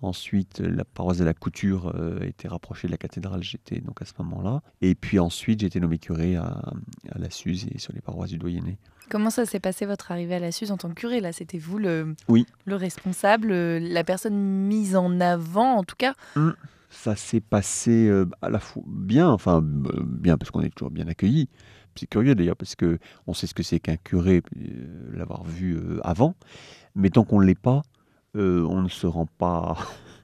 Ensuite, 0.02 0.60
la 0.60 0.84
paroisse 0.84 1.18
de 1.18 1.24
la 1.26 1.34
Couture 1.34 1.94
euh, 1.96 2.20
a 2.22 2.26
été 2.26 2.48
rapprochée 2.48 2.88
de 2.88 2.92
la 2.92 2.98
cathédrale, 2.98 3.44
j'étais 3.44 3.80
donc 3.82 4.02
à 4.02 4.06
ce 4.06 4.14
moment-là. 4.20 4.62
Et 4.82 4.96
puis 4.96 5.20
ensuite, 5.20 5.60
j'ai 5.62 5.68
été 5.68 5.80
nommé 5.80 6.00
curé 6.00 6.36
à, 6.36 6.46
à 7.12 7.20
la 7.20 7.30
Suze 7.30 7.68
et 7.74 7.78
sur 7.78 7.94
les 7.94 8.02
paroisses 8.02 8.32
du 8.32 8.38
Doyenné. 8.38 8.78
Comment 9.10 9.30
ça 9.30 9.46
s'est 9.46 9.60
passé 9.60 9.86
votre 9.86 10.12
arrivée 10.12 10.36
à 10.36 10.40
la 10.40 10.52
Suze 10.52 10.72
en 10.72 10.78
tant 10.78 10.90
que 10.90 10.96
curé 10.96 11.20
Là, 11.20 11.34
c'était 11.34 11.58
vous 11.60 11.78
le, 11.78 12.16
Oui. 12.30 12.46
le 12.66 12.76
responsable, 12.76 13.52
euh, 13.52 13.80
la 13.80 14.04
personne 14.04 14.36
mise 14.38 14.96
en 14.96 15.20
avant, 15.20 15.76
en 15.78 15.84
tout 15.84 15.98
cas? 15.98 16.14
Ça 16.90 17.16
s'est 17.16 17.42
passé 17.42 18.08
euh, 18.08 18.26
à 18.42 18.50
la 18.50 18.60
fois 18.60 18.84
bien, 18.88 19.30
enfin 19.30 19.62
euh, 19.62 20.04
bien 20.04 20.38
parce 20.38 20.50
qu'on 20.52 20.62
est 20.62 20.74
toujours 20.74 20.92
bien 20.92 21.08
accueillis. 21.08 21.48
C'est 21.96 22.08
curieux 22.08 22.36
d'ailleurs 22.36 22.56
parce 22.58 22.76
que 22.76 23.00
on 23.28 23.34
sait 23.34 23.48
ce 23.48 23.54
que 23.54 23.64
c'est 23.64 23.80
qu'un 23.80 23.98
curé, 23.98 24.42
euh, 24.58 25.12
l'avoir 25.14 25.44
vu 25.44 25.76
euh, 25.76 26.00
avant, 26.04 26.36
mais 26.96 27.10
tant 27.10 27.24
qu'on 27.26 27.40
ne 27.42 27.46
l'est 27.46 27.60
pas, 27.60 27.82
euh, 28.36 28.66
on 28.70 28.82
ne 28.82 28.90
se 28.90 29.08
rend 29.08 29.26
pas 29.26 29.78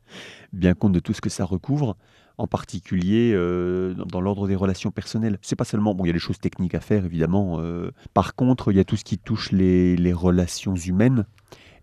bien 0.53 0.73
compte 0.73 0.93
de 0.93 0.99
tout 0.99 1.13
ce 1.13 1.21
que 1.21 1.29
ça 1.29 1.45
recouvre, 1.45 1.97
en 2.37 2.47
particulier 2.47 3.31
euh, 3.33 3.93
dans, 3.93 4.21
l'ordre 4.21 4.47
des 4.47 4.55
relations 4.55 4.91
personnelles. 4.91 5.39
C'est 5.41 5.55
pas 5.55 5.65
seulement 5.65 5.95
bon, 5.95 6.05
il 6.05 6.07
y 6.07 6.11
a 6.11 6.13
des 6.13 6.19
choses 6.19 6.39
techniques 6.39 6.75
à 6.75 6.79
faire 6.79 7.05
évidemment. 7.05 7.59
euh, 7.59 7.91
par 8.13 8.35
contre, 8.35 8.71
il 8.71 8.77
y 8.77 8.79
a 8.79 8.85
tout 8.85 8.97
ce 8.97 9.03
qui 9.03 9.17
touche 9.17 9.51
les, 9.51 9.97
les 9.97 10.13
relations 10.13 10.75
humaines 10.75 11.25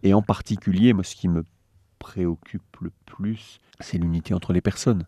et 0.02 0.14
en 0.14 0.22
particulier, 0.22 0.92
moi, 0.92 1.02
ce 1.02 1.16
qui 1.16 1.28
me 1.28 1.44
préoccupe 1.98 2.76
le 2.80 2.92
plus, 3.06 3.60
c'est 3.80 3.96
l'unité 3.96 4.34
entre 4.34 4.52
les 4.52 4.60
personnes. 4.60 5.06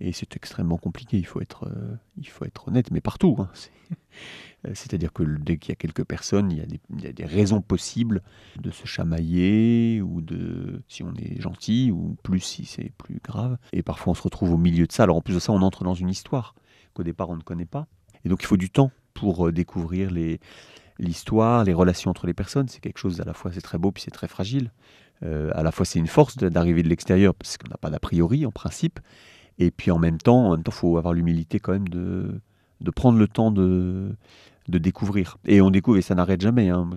Et 0.00 0.12
c'est 0.12 0.36
extrêmement 0.36 0.78
compliqué, 0.78 1.18
il 1.18 1.26
faut 1.26 1.40
être, 1.40 1.66
euh, 1.66 1.96
il 2.16 2.28
faut 2.28 2.44
être 2.44 2.68
honnête, 2.68 2.90
mais 2.90 3.00
partout. 3.00 3.36
hein. 3.38 3.50
Euh, 4.66 4.72
C'est-à-dire 4.74 5.12
que 5.12 5.22
dès 5.22 5.56
qu'il 5.56 5.68
y 5.68 5.72
a 5.72 5.76
quelques 5.76 6.02
personnes, 6.02 6.50
il 6.50 6.58
y 6.58 7.06
a, 7.06 7.12
des, 7.12 7.24
raisons 7.24 7.60
possibles 7.60 8.22
de 8.60 8.72
se 8.72 8.88
chamailler, 8.88 10.02
ou 10.02 10.20
de 10.20 10.82
si 10.88 11.04
on 11.04 11.14
est 11.14 11.40
gentil, 11.40 11.92
ou 11.92 12.16
plus 12.24 12.40
si 12.40 12.64
c'est 12.64 12.90
plus 12.98 13.20
grave. 13.22 13.56
Et 13.72 13.84
parfois 13.84 14.10
on 14.10 14.14
se 14.14 14.22
retrouve 14.22 14.50
au 14.50 14.56
milieu 14.56 14.88
de 14.88 14.90
ça. 14.90 15.04
Alors 15.04 15.16
en 15.16 15.20
plus 15.20 15.34
de 15.34 15.38
ça, 15.38 15.52
on 15.52 15.62
entre 15.62 15.84
dans 15.84 15.94
une 15.94 16.08
histoire 16.08 16.56
qu'au 16.92 17.04
départ 17.04 17.30
on 17.30 17.36
ne 17.36 17.42
connaît 17.42 17.66
pas. 17.66 17.86
Et 18.24 18.28
donc 18.28 18.42
il 18.42 18.46
faut 18.46 18.56
du 18.56 18.68
temps 18.68 18.90
pour 19.14 19.46
euh, 19.46 19.52
découvrir 19.52 20.10
l'histoire, 20.98 21.62
les 21.62 21.72
relations 21.72 22.10
entre 22.10 22.26
les 22.26 22.34
personnes. 22.34 22.66
C'est 22.66 22.80
quelque 22.80 22.98
chose 22.98 23.20
à 23.20 23.24
la 23.24 23.34
fois 23.34 23.52
c'est 23.52 23.60
très 23.60 23.78
beau, 23.78 23.92
puis 23.92 24.02
c'est 24.02 24.10
très 24.10 24.26
fragile. 24.26 24.72
À 25.22 25.62
la 25.62 25.70
fois 25.70 25.86
c'est 25.86 26.00
une 26.00 26.08
force 26.08 26.36
d'arriver 26.36 26.82
de 26.82 26.88
l'extérieur, 26.88 27.32
parce 27.34 27.58
qu'on 27.58 27.68
n'a 27.68 27.76
pas 27.76 27.90
d'a 27.90 28.00
priori 28.00 28.44
en 28.44 28.52
principe. 28.52 28.98
Et 29.58 29.70
puis 29.70 29.90
en 29.90 29.98
même 29.98 30.18
temps, 30.18 30.48
en 30.48 30.50
même 30.52 30.62
temps, 30.62 30.72
faut 30.72 30.96
avoir 30.96 31.14
l'humilité 31.14 31.58
quand 31.58 31.72
même 31.72 31.88
de, 31.88 32.40
de 32.80 32.90
prendre 32.90 33.18
le 33.18 33.26
temps 33.26 33.50
de, 33.50 34.14
de 34.68 34.78
découvrir. 34.78 35.38
Et 35.44 35.60
on 35.60 35.70
découvre, 35.70 35.98
et 35.98 36.02
ça 36.02 36.14
n'arrête 36.14 36.40
jamais. 36.40 36.68
hein. 36.68 36.88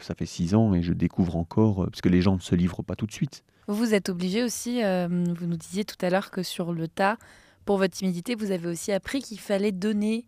Ça 0.00 0.14
fait 0.14 0.26
six 0.26 0.54
ans 0.54 0.74
et 0.74 0.82
je 0.82 0.92
découvre 0.92 1.36
encore, 1.36 1.84
euh, 1.84 1.86
parce 1.86 2.00
que 2.00 2.08
les 2.08 2.22
gens 2.22 2.34
ne 2.34 2.40
se 2.40 2.54
livrent 2.54 2.82
pas 2.82 2.94
tout 2.94 3.06
de 3.06 3.12
suite. 3.12 3.42
Vous 3.66 3.94
êtes 3.94 4.10
obligé 4.10 4.42
aussi, 4.42 4.84
euh, 4.84 5.08
vous 5.08 5.46
nous 5.46 5.56
disiez 5.56 5.84
tout 5.84 5.96
à 6.04 6.10
l'heure 6.10 6.30
que 6.30 6.42
sur 6.42 6.72
le 6.72 6.86
tas, 6.86 7.16
pour 7.64 7.78
votre 7.78 7.94
timidité, 7.94 8.34
vous 8.34 8.50
avez 8.50 8.68
aussi 8.68 8.92
appris 8.92 9.22
qu'il 9.22 9.40
fallait 9.40 9.72
donner 9.72 10.26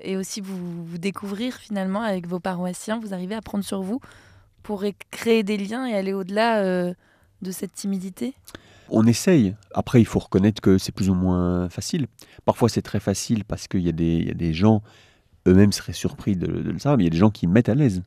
et 0.00 0.16
aussi 0.16 0.40
vous, 0.40 0.98
découvrir 0.98 1.54
finalement 1.54 2.00
avec 2.00 2.26
vos 2.26 2.40
paroissiens. 2.40 2.98
Vous 2.98 3.12
arrivez 3.12 3.34
à 3.34 3.42
prendre 3.42 3.62
sur 3.62 3.82
vous 3.82 4.00
pour 4.62 4.84
créer 5.10 5.42
des 5.42 5.58
liens 5.58 5.86
et 5.86 5.94
aller 5.94 6.14
au-delà 6.14 6.62
euh, 6.62 6.94
de 7.42 7.50
cette 7.50 7.74
timidité? 7.74 8.34
On 8.94 9.06
essaye. 9.06 9.56
Après, 9.72 10.00
il 10.00 10.04
faut 10.04 10.18
reconnaître 10.18 10.60
que 10.60 10.76
c'est 10.76 10.92
plus 10.92 11.08
ou 11.08 11.14
moins 11.14 11.68
facile. 11.70 12.06
Parfois, 12.44 12.68
c'est 12.68 12.82
très 12.82 13.00
facile 13.00 13.44
parce 13.44 13.66
qu'il 13.66 13.80
y, 13.80 13.88
a 13.88 13.92
des- 13.92 14.52
gens, 14.52 14.82
eux-mêmes 15.48 15.72
seraient 15.72 15.94
surpris 15.94 16.36
de, 16.36 16.46
de 16.46 16.78
savoir, 16.78 16.98
mais 16.98 17.04
il 17.04 17.06
y 17.06 17.08
a 17.08 17.10
des 17.10 17.16
gens 17.18 17.30
qui 17.30 17.46
mettent 17.46 17.70
à 17.70 17.74
l'aise. 17.74 18.02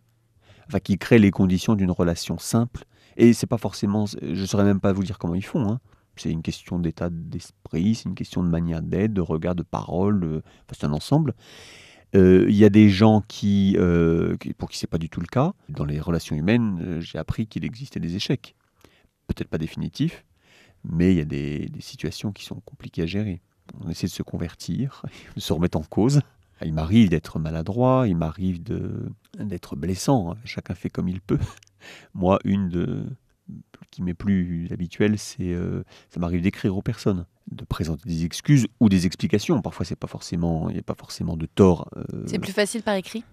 Enfin, 0.67 0.79
qui 0.79 0.97
créent 0.97 1.19
les 1.19 1.31
conditions 1.31 1.75
d'une 1.75 1.91
relation 1.91 2.37
simple 2.37 2.85
Et 3.17 3.33
c'est 3.33 3.47
pas 3.47 3.57
forcément, 3.57 4.05
je 4.21 4.45
saurais 4.45 4.63
même 4.63 4.79
pas 4.79 4.93
vous 4.93 5.03
dire 5.03 5.17
comment 5.17 5.35
ils 5.35 5.45
font. 5.45 5.69
hein. 5.69 5.79
C'est 6.17 6.31
une 6.31 6.41
question 6.41 6.79
d'état 6.79 7.09
d'esprit, 7.09 7.95
c'est 7.95 8.07
une 8.09 8.15
question 8.15 8.41
de 8.43 8.47
manière 8.49 8.81
d'être, 8.81 9.13
de 9.13 9.21
regard, 9.21 9.53
de 9.55 9.63
parole, 9.63 10.23
enfin, 10.23 10.75
c'est 10.79 10.85
un 10.85 10.93
ensemble. 10.93 11.33
Euh, 12.15 12.45
Il 12.47 12.55
y 12.55 12.63
a 12.63 12.69
des 12.69 12.89
gens 12.89 13.21
qui, 13.27 13.75
euh, 13.79 14.37
qui- 14.37 14.53
pour 14.53 14.69
qui 14.69 14.77
c'est 14.77 14.87
pas 14.87 14.97
du 14.97 15.09
tout 15.09 15.19
le 15.19 15.27
cas. 15.27 15.53
Dans 15.69 15.83
les 15.85 15.99
relations 15.99 16.35
humaines, 16.35 16.79
euh, 16.81 17.01
j'ai 17.01 17.17
appris 17.17 17.47
qu'il 17.47 17.65
existait 17.65 17.99
des 17.99 18.15
échecs. 18.15 18.55
Peut-être 19.27 19.49
pas 19.49 19.57
définitifs, 19.57 20.23
mais 20.87 21.13
il 21.13 21.17
y 21.17 21.21
a 21.21 21.25
des, 21.25 21.67
des 21.67 21.81
situations 21.81 22.31
qui 22.31 22.45
sont 22.45 22.59
compliquées 22.61 23.03
à 23.03 23.05
gérer. 23.05 23.41
On 23.83 23.89
essaie 23.89 24.07
de 24.07 24.11
se 24.11 24.23
convertir, 24.23 25.01
de 25.35 25.39
se 25.41 25.51
remettre 25.53 25.77
en 25.77 25.83
cause. 25.83 26.21
Il 26.63 26.73
m'arrive 26.73 27.09
d'être 27.09 27.37
maladroit, 27.37 28.07
il 28.07 28.15
m'arrive 28.15 28.63
d'être 29.37 29.75
blessant. 29.75 30.31
hein. 30.31 30.37
Chacun 30.45 30.73
fait 30.73 30.89
comme 30.89 31.09
il 31.09 31.19
peut. 31.21 31.39
Moi, 32.13 32.39
une 32.45 32.69
de, 32.69 33.05
qui 33.91 34.01
m'est 34.01 34.13
plus 34.13 34.67
habituelle, 34.71 35.19
c'est 35.19 35.51
euh, 35.53 35.83
ça 36.09 36.19
m'arrive 36.19 36.41
d'écrire 36.41 36.75
aux 36.77 36.81
personnes, 36.81 37.25
de 37.51 37.65
présenter 37.65 38.07
des 38.07 38.23
excuses 38.23 38.67
ou 38.79 38.87
des 38.87 39.05
explications. 39.05 39.61
Parfois, 39.61 39.85
c'est 39.85 39.97
pas 39.97 40.07
forcément, 40.07 40.69
il 40.69 40.73
n'y 40.73 40.79
a 40.79 40.83
pas 40.83 40.95
forcément 40.95 41.35
de 41.35 41.45
tort. 41.45 41.89
euh, 41.97 42.23
C'est 42.25 42.39
plus 42.39 42.53
facile 42.53 42.83
par 42.83 42.95
écrit? 42.95 43.23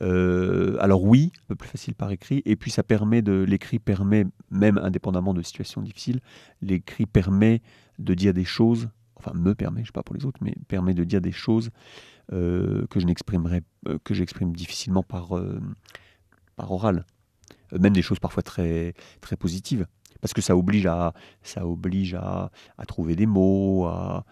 Euh, 0.00 0.76
alors 0.80 1.04
oui, 1.04 1.32
un 1.44 1.46
peu 1.48 1.56
plus 1.56 1.68
facile 1.68 1.94
par 1.94 2.10
écrit, 2.10 2.42
et 2.44 2.56
puis 2.56 2.70
ça 2.70 2.82
permet 2.82 3.22
de, 3.22 3.44
l'écrit 3.46 3.78
permet, 3.78 4.24
même 4.50 4.78
indépendamment 4.78 5.34
de 5.34 5.42
situations 5.42 5.82
difficiles, 5.82 6.20
l'écrit 6.62 7.06
permet 7.06 7.60
de 7.98 8.14
dire 8.14 8.32
des 8.32 8.44
choses, 8.44 8.88
enfin 9.16 9.32
me 9.34 9.54
permet, 9.54 9.82
je 9.82 9.86
sais 9.86 9.92
pas 9.92 10.02
pour 10.02 10.16
les 10.16 10.24
autres, 10.24 10.40
mais 10.42 10.54
permet 10.68 10.94
de 10.94 11.04
dire 11.04 11.20
des 11.20 11.32
choses 11.32 11.70
euh, 12.32 12.86
que 12.88 13.00
je 13.00 13.06
euh, 13.06 13.98
que 14.02 14.14
j'exprime 14.14 14.56
difficilement 14.56 15.02
par, 15.02 15.38
par 16.56 16.72
oral, 16.72 17.04
même 17.78 17.92
des 17.92 18.02
choses 18.02 18.18
parfois 18.18 18.42
très, 18.42 18.94
très 19.20 19.36
positives, 19.36 19.86
parce 20.20 20.32
que 20.32 20.40
ça 20.40 20.56
oblige 20.56 20.86
à, 20.86 21.12
ça 21.42 21.66
oblige 21.66 22.14
à, 22.14 22.50
à 22.78 22.86
trouver 22.86 23.14
des 23.14 23.26
mots, 23.26 23.86
à, 23.86 24.24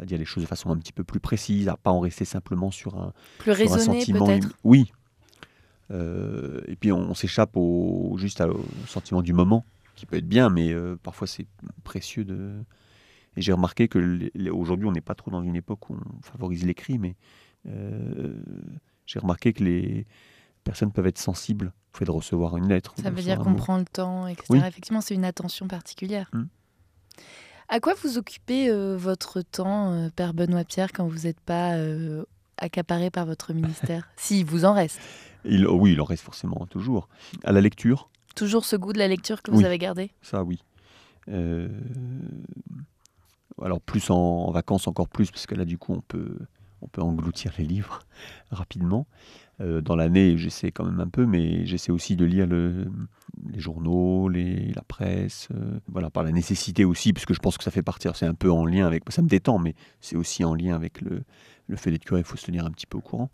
à 0.00 0.04
dire 0.04 0.18
les 0.18 0.24
choses 0.24 0.42
de 0.42 0.48
façon 0.48 0.70
un 0.70 0.76
petit 0.76 0.92
peu 0.92 1.04
plus 1.04 1.20
précise, 1.20 1.68
à 1.68 1.76
pas 1.76 1.90
en 1.90 2.00
rester 2.00 2.24
simplement 2.24 2.70
sur 2.70 2.96
un 2.98 3.12
Plus 3.38 3.52
sur 3.54 3.62
un 3.62 3.76
raisonné 3.76 4.00
sentiment 4.00 4.26
peut-être? 4.26 4.44
Hum- 4.46 4.52
Oui. 4.64 4.92
Euh, 5.90 6.60
et 6.66 6.76
puis 6.76 6.92
on, 6.92 6.98
on 7.10 7.14
s'échappe 7.14 7.56
au, 7.56 8.14
juste 8.18 8.40
au 8.42 8.64
sentiment 8.86 9.22
du 9.22 9.32
moment, 9.32 9.64
qui 9.96 10.04
peut 10.06 10.16
être 10.16 10.28
bien, 10.28 10.50
mais 10.50 10.72
euh, 10.72 10.96
parfois 11.02 11.26
c'est 11.26 11.46
précieux 11.84 12.24
de. 12.24 12.62
Et 13.36 13.40
j'ai 13.42 13.52
remarqué 13.52 13.88
que 13.88 14.30
aujourd'hui 14.50 14.86
on 14.86 14.92
n'est 14.92 15.00
pas 15.00 15.14
trop 15.14 15.30
dans 15.30 15.42
une 15.42 15.56
époque 15.56 15.88
où 15.90 15.94
on 15.94 16.22
favorise 16.22 16.64
l'écrit, 16.64 16.98
mais 16.98 17.16
euh, 17.66 18.34
j'ai 19.06 19.18
remarqué 19.18 19.52
que 19.52 19.64
les 19.64 20.06
personnes 20.64 20.92
peuvent 20.92 21.06
être 21.06 21.18
sensibles 21.18 21.72
au 21.94 21.96
fait 21.96 22.04
de 22.04 22.10
recevoir 22.10 22.56
une 22.56 22.68
lettre. 22.68 22.94
Ça 23.00 23.10
veut 23.10 23.22
dire 23.22 23.40
un 23.40 23.44
qu'on 23.44 23.54
prend 23.54 23.78
le 23.78 23.84
temps, 23.84 24.26
etc. 24.26 24.44
Oui. 24.50 24.58
Effectivement, 24.58 25.00
c'est 25.00 25.14
une 25.14 25.24
attention 25.24 25.68
particulière. 25.68 26.30
Mm. 26.34 26.42
À 27.68 27.80
quoi 27.80 27.94
vous 28.02 28.16
occupez 28.18 28.70
euh, 28.70 28.96
votre 28.96 29.42
temps, 29.42 29.92
euh, 29.92 30.08
Père 30.14 30.32
Benoît 30.34 30.64
Pierre, 30.64 30.90
quand 30.92 31.06
vous 31.06 31.20
n'êtes 31.26 31.40
pas 31.40 31.74
euh, 31.74 32.24
accaparé 32.56 33.10
par 33.10 33.26
votre 33.26 33.52
ministère 33.52 34.08
S'il 34.16 34.44
vous 34.46 34.64
en 34.64 34.72
reste. 34.72 34.98
Il- 35.44 35.66
oh 35.66 35.76
oui, 35.78 35.92
il 35.92 36.00
en 36.00 36.04
reste 36.04 36.22
forcément 36.24 36.66
toujours. 36.66 37.08
À 37.44 37.52
la 37.52 37.60
lecture, 37.60 38.08
Toujours 38.34 38.64
ce 38.64 38.76
goût 38.76 38.92
de 38.92 38.98
la 38.98 39.08
lecture 39.08 39.42
que 39.42 39.50
vous 39.50 39.64
avez 39.64 39.78
gardé 39.78 40.12
Ça, 40.22 40.44
oui. 40.44 40.60
Alors, 43.60 43.80
plus 43.80 44.10
en, 44.10 44.16
en 44.16 44.50
vacances, 44.52 44.86
encore 44.86 45.08
plus, 45.08 45.30
parce 45.32 45.46
que 45.46 45.54
là, 45.56 45.64
du 45.64 45.76
coup, 45.76 45.92
on 45.92 46.00
peut, 46.00 46.38
on 46.80 46.86
peut 46.86 47.02
engloutir 47.02 47.52
les 47.58 47.64
livres 47.64 48.00
rapidement. 48.52 49.06
Euh, 49.60 49.80
dans 49.80 49.96
l'année, 49.96 50.36
j'essaie 50.38 50.70
quand 50.70 50.84
même 50.84 51.00
un 51.00 51.08
peu, 51.08 51.26
mais 51.26 51.66
j'essaie 51.66 51.90
aussi 51.90 52.14
de 52.16 52.24
lire 52.24 52.46
le- 52.46 52.86
les 53.52 53.58
journaux, 53.60 54.28
les, 54.28 54.72
la 54.72 54.82
presse, 54.82 55.48
euh, 55.54 55.78
voilà, 55.88 56.10
par 56.10 56.22
la 56.22 56.30
nécessité 56.32 56.84
aussi, 56.84 57.12
parce 57.12 57.26
que 57.26 57.34
je 57.34 57.40
pense 57.40 57.58
que 57.58 57.64
ça 57.64 57.70
fait 57.70 57.82
partie, 57.82 58.06
alors 58.06 58.16
c'est 58.16 58.26
un 58.26 58.34
peu 58.34 58.50
en 58.50 58.64
lien 58.64 58.86
avec, 58.86 59.02
ça 59.08 59.20
me 59.22 59.28
détend, 59.28 59.58
mais 59.58 59.74
c'est 60.00 60.16
aussi 60.16 60.44
en 60.44 60.54
lien 60.54 60.74
avec 60.76 61.00
le, 61.00 61.22
le 61.66 61.76
fait 61.76 61.90
d'être 61.90 62.04
curé, 62.04 62.20
il 62.20 62.24
faut 62.24 62.36
se 62.36 62.46
tenir 62.46 62.64
un 62.64 62.70
petit 62.70 62.86
peu 62.86 62.98
au 62.98 63.00
courant. 63.00 63.30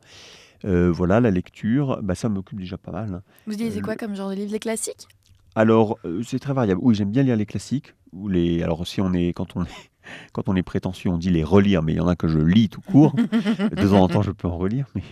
Euh, 0.64 0.90
voilà, 0.90 1.20
la 1.20 1.30
lecture, 1.30 2.00
bah, 2.02 2.14
ça 2.14 2.30
m'occupe 2.30 2.58
déjà 2.58 2.78
pas 2.78 2.92
mal. 2.92 3.22
Vous 3.46 3.52
lisez 3.52 3.78
Euh, 3.80 3.82
quoi 3.82 3.96
comme 3.96 4.14
genre 4.14 4.30
de 4.30 4.34
livre? 4.36 4.52
Les 4.52 4.58
classiques? 4.58 5.06
Alors, 5.56 5.98
c'est 6.24 6.38
très 6.38 6.52
variable. 6.54 6.80
Oui, 6.82 6.94
j'aime 6.94 7.10
bien 7.10 7.22
lire 7.22 7.36
les 7.36 7.46
classiques. 7.46 7.94
Ou 8.12 8.28
les... 8.28 8.62
Alors, 8.62 8.86
si 8.86 9.00
on 9.02 9.12
est, 9.12 9.32
quand, 9.34 9.56
on 9.56 9.64
est, 9.64 9.90
quand 10.32 10.48
on 10.48 10.56
est 10.56 10.62
prétentieux, 10.62 11.10
on 11.10 11.18
dit 11.18 11.30
les 11.30 11.44
relire, 11.44 11.82
mais 11.82 11.92
il 11.92 11.96
y 11.96 12.00
en 12.00 12.08
a 12.08 12.16
que 12.16 12.28
je 12.28 12.38
lis 12.38 12.68
tout 12.70 12.80
court. 12.80 13.14
de 13.70 13.74
temps 13.76 13.92
en 13.92 14.08
temps, 14.08 14.22
je 14.22 14.30
peux 14.32 14.48
en 14.48 14.56
relire. 14.56 14.86
Mais 14.94 15.02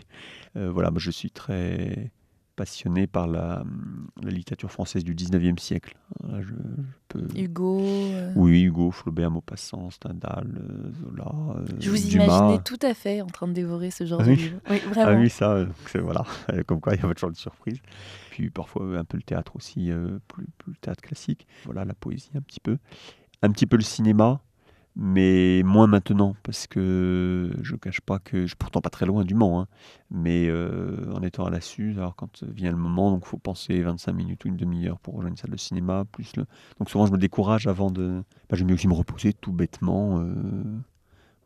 voilà, 0.55 0.91
moi, 0.91 1.01
je 1.01 1.11
suis 1.11 1.31
très 1.31 2.11
passionné 2.55 3.07
par 3.07 3.27
la, 3.29 3.65
la 4.23 4.31
littérature 4.31 4.71
française 4.71 5.05
du 5.05 5.15
19e 5.15 5.59
siècle. 5.59 5.97
Là, 6.23 6.43
je, 6.43 6.49
je 6.49 6.53
peux... 7.09 7.27
Hugo 7.35 8.13
euh, 8.15 8.31
Oui, 8.37 8.65
Hugo, 8.65 8.91
Flaubert, 8.91 9.31
Maupassant, 9.31 9.89
Stendhal, 9.91 10.47
euh, 10.61 10.93
Zola, 11.01 11.33
euh, 11.57 11.65
Je 11.81 11.89
vous 11.91 11.97
Dumas. 11.97 12.27
imaginais 12.27 12.63
tout 12.63 12.79
à 12.83 12.93
fait 12.93 13.23
en 13.23 13.27
train 13.27 13.49
de 13.49 13.55
dévorer 13.55 13.91
ce 13.91 14.05
genre 14.05 14.21
Ah 14.21 14.25
de 14.25 14.31
oui. 14.31 14.37
livre. 14.37 14.59
Oui, 14.69 14.81
Ah 14.85 14.91
vraiment. 14.91 15.21
oui, 15.23 15.31
ça, 15.31 15.53
euh, 15.53 15.67
c'est- 15.87 15.99
voilà. 15.99 16.25
Comme 16.67 16.81
quoi, 16.83 16.95
il 16.95 17.01
y 17.03 17.07
a 17.07 17.15
toujours 17.15 17.31
de 17.31 17.37
surprise. 17.37 17.79
Puis 18.31 18.51
parfois 18.51 18.85
euh, 18.85 18.99
un 18.99 19.05
peu 19.05 19.17
le 19.17 19.23
théâtre 19.23 19.57
aussi, 19.57 19.91
euh, 19.91 20.19
plus, 20.29 20.47
plus 20.59 20.73
le 20.73 20.79
théâtre 20.79 21.01
classique. 21.03 21.47
Voilà, 21.65 21.87
la 21.87 21.95
poésie 21.95 22.31
un 22.35 22.43
petit 22.43 22.61
peu. 22.61 22.77
Un 23.41 23.51
petit 23.51 23.67
peu 23.67 23.79
le 23.79 23.83
cinéma, 23.83 24.43
mais 24.95 25.63
moins 25.65 25.87
maintenant, 25.87 26.37
parce 26.43 26.67
que 26.67 27.51
je 27.63 27.73
ne 27.73 27.79
cache 27.79 28.01
pas 28.03 28.19
que 28.19 28.43
je 28.43 28.47
suis 28.49 28.57
pourtant 28.57 28.81
pas 28.83 28.91
très 28.91 29.07
loin 29.07 29.25
du 29.25 29.35
Mans, 29.35 29.61
hein, 29.63 29.67
mais 30.11 30.49
euh, 30.49 31.11
en 31.15 31.23
étant 31.23 31.47
à 31.47 31.51
la 31.51 31.61
Suze, 31.63 31.99
alors 31.99 32.15
quand 32.15 32.45
vient 32.45 32.71
le 32.71 32.77
moment, 32.77 33.11
donc 33.11 33.25
faut 33.25 33.39
penser 33.39 33.81
25 33.81 34.13
minutes 34.13 34.45
ou 34.45 34.49
une 34.49 34.57
demi-heure 34.57 34.99
pour 35.01 35.15
rejoindre 35.15 35.33
une 35.33 35.37
salle 35.39 35.51
de 35.51 35.57
cinéma, 35.57 36.05
plus 36.13 36.37
le... 36.37 36.45
Donc 36.79 36.91
souvent 36.91 37.07
je 37.07 37.13
me 37.13 37.19
décourage 37.19 37.67
avant 37.67 37.91
de... 37.91 38.23
Bah, 38.51 38.57
J'aime 38.57 38.67
bien 38.67 38.75
aussi 38.77 38.87
me 38.89 38.93
reposer 38.95 39.33
tout 39.33 39.53
bêtement, 39.53 40.21
euh, 40.21 40.35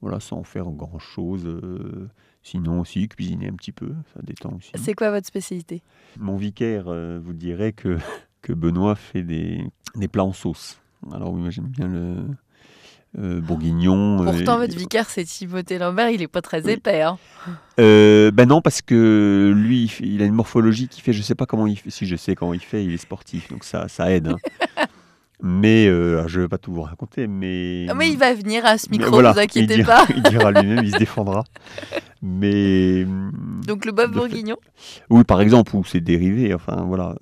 voilà, 0.01 0.19
sans 0.21 0.43
faire 0.43 0.67
grand-chose. 0.71 1.47
euh, 1.47 2.09
Sinon 2.43 2.81
aussi, 2.81 3.09
cuisiner 3.09 3.49
un 3.49 3.55
petit 3.55 3.73
peu, 3.73 3.93
ça 4.15 4.21
détend 4.23 4.53
aussi. 4.57 4.71
C'est 4.77 4.95
quoi 4.95 5.11
votre 5.11 5.27
spécialité? 5.27 5.83
Mon 6.19 6.37
vicaire 6.37 6.85
vous 7.21 7.33
dirait 7.33 7.73
que, 7.73 7.99
que 8.43 8.53
Benoît 8.53 8.95
fait 8.95 9.25
des, 9.25 9.65
des 9.97 10.07
plats 10.07 10.25
en 10.25 10.33
sauce. 10.33 10.81
Alors 11.13 11.33
oui, 11.33 11.41
moi 11.41 11.51
j'aime 11.51 11.67
bien 11.67 11.89
le 11.89 12.25
euh, 13.19 13.41
bourguignon. 13.41 14.23
euh, 14.27 14.33
Pourtant, 14.33 14.59
votre 14.59 14.77
vicaire, 14.77 15.09
c'est 15.09 15.25
Timothée 15.25 15.79
Lambert, 15.79 16.11
il 16.11 16.21
est 16.23 16.29
pas 16.29 16.43
très 16.43 16.63
Oui. 16.65 16.73
épais. 16.73 17.03
hein. 17.03 17.19
Euh, 17.81 18.31
ben 18.31 18.47
non, 18.49 18.61
parce 18.61 18.83
que 18.83 19.53
lui, 19.57 19.91
il, 20.01 20.23
a 20.23 20.25
une 20.27 20.35
morphologie 20.35 20.89
qui 20.89 21.01
fait, 21.01 21.13
je 21.13 21.23
sais 21.23 21.35
pas 21.35 21.47
comment 21.47 21.67
il 21.67 21.77
fait, 21.79 21.91
si 21.91 22.07
je 22.07 22.17
sais 22.17 22.35
comment 22.35 22.55
il 22.55 22.61
fait, 22.61 22.85
il 22.85 22.93
est 22.93 22.97
sportif, 22.99 23.49
donc 23.51 23.65
ça, 23.65 23.89
ça 23.89 24.11
aide. 24.11 24.29
hein. 24.29 24.37
mais 25.43 25.87
euh, 25.87 26.27
je 26.29 26.41
vais 26.41 26.49
pas 26.49 26.59
tout 26.59 26.73
vous 26.73 26.83
raconter, 26.83 27.27
mais... 27.27 27.87
Ah, 27.89 27.95
mais 27.95 28.11
il 28.11 28.17
va 28.19 28.33
venir 28.35 28.65
à 28.65 28.79
ce 28.79 28.91
micro, 28.91 29.11
voilà, 29.11 29.33
vous 29.33 29.39
inquiétez 29.39 29.75
il 29.75 29.77
dira, 29.85 30.07
pas. 30.07 30.13
il 30.17 30.23
dira 30.23 30.51
lui-même, 30.51 30.85
il 30.85 30.93
se 30.93 30.99
défendra. 30.99 31.45
Mais... 32.23 33.05
Donc 33.67 33.85
le 33.85 33.93
bœuf 33.93 34.09
fait- 34.11 34.15
bourguignon? 34.15 34.57
Oui, 35.11 35.25
par 35.25 35.41
exemple, 35.41 35.77
ou 35.77 35.85
c'est 35.85 36.01
dérivé. 36.01 36.55
Enfin, 36.55 36.85
voilà. 36.87 37.15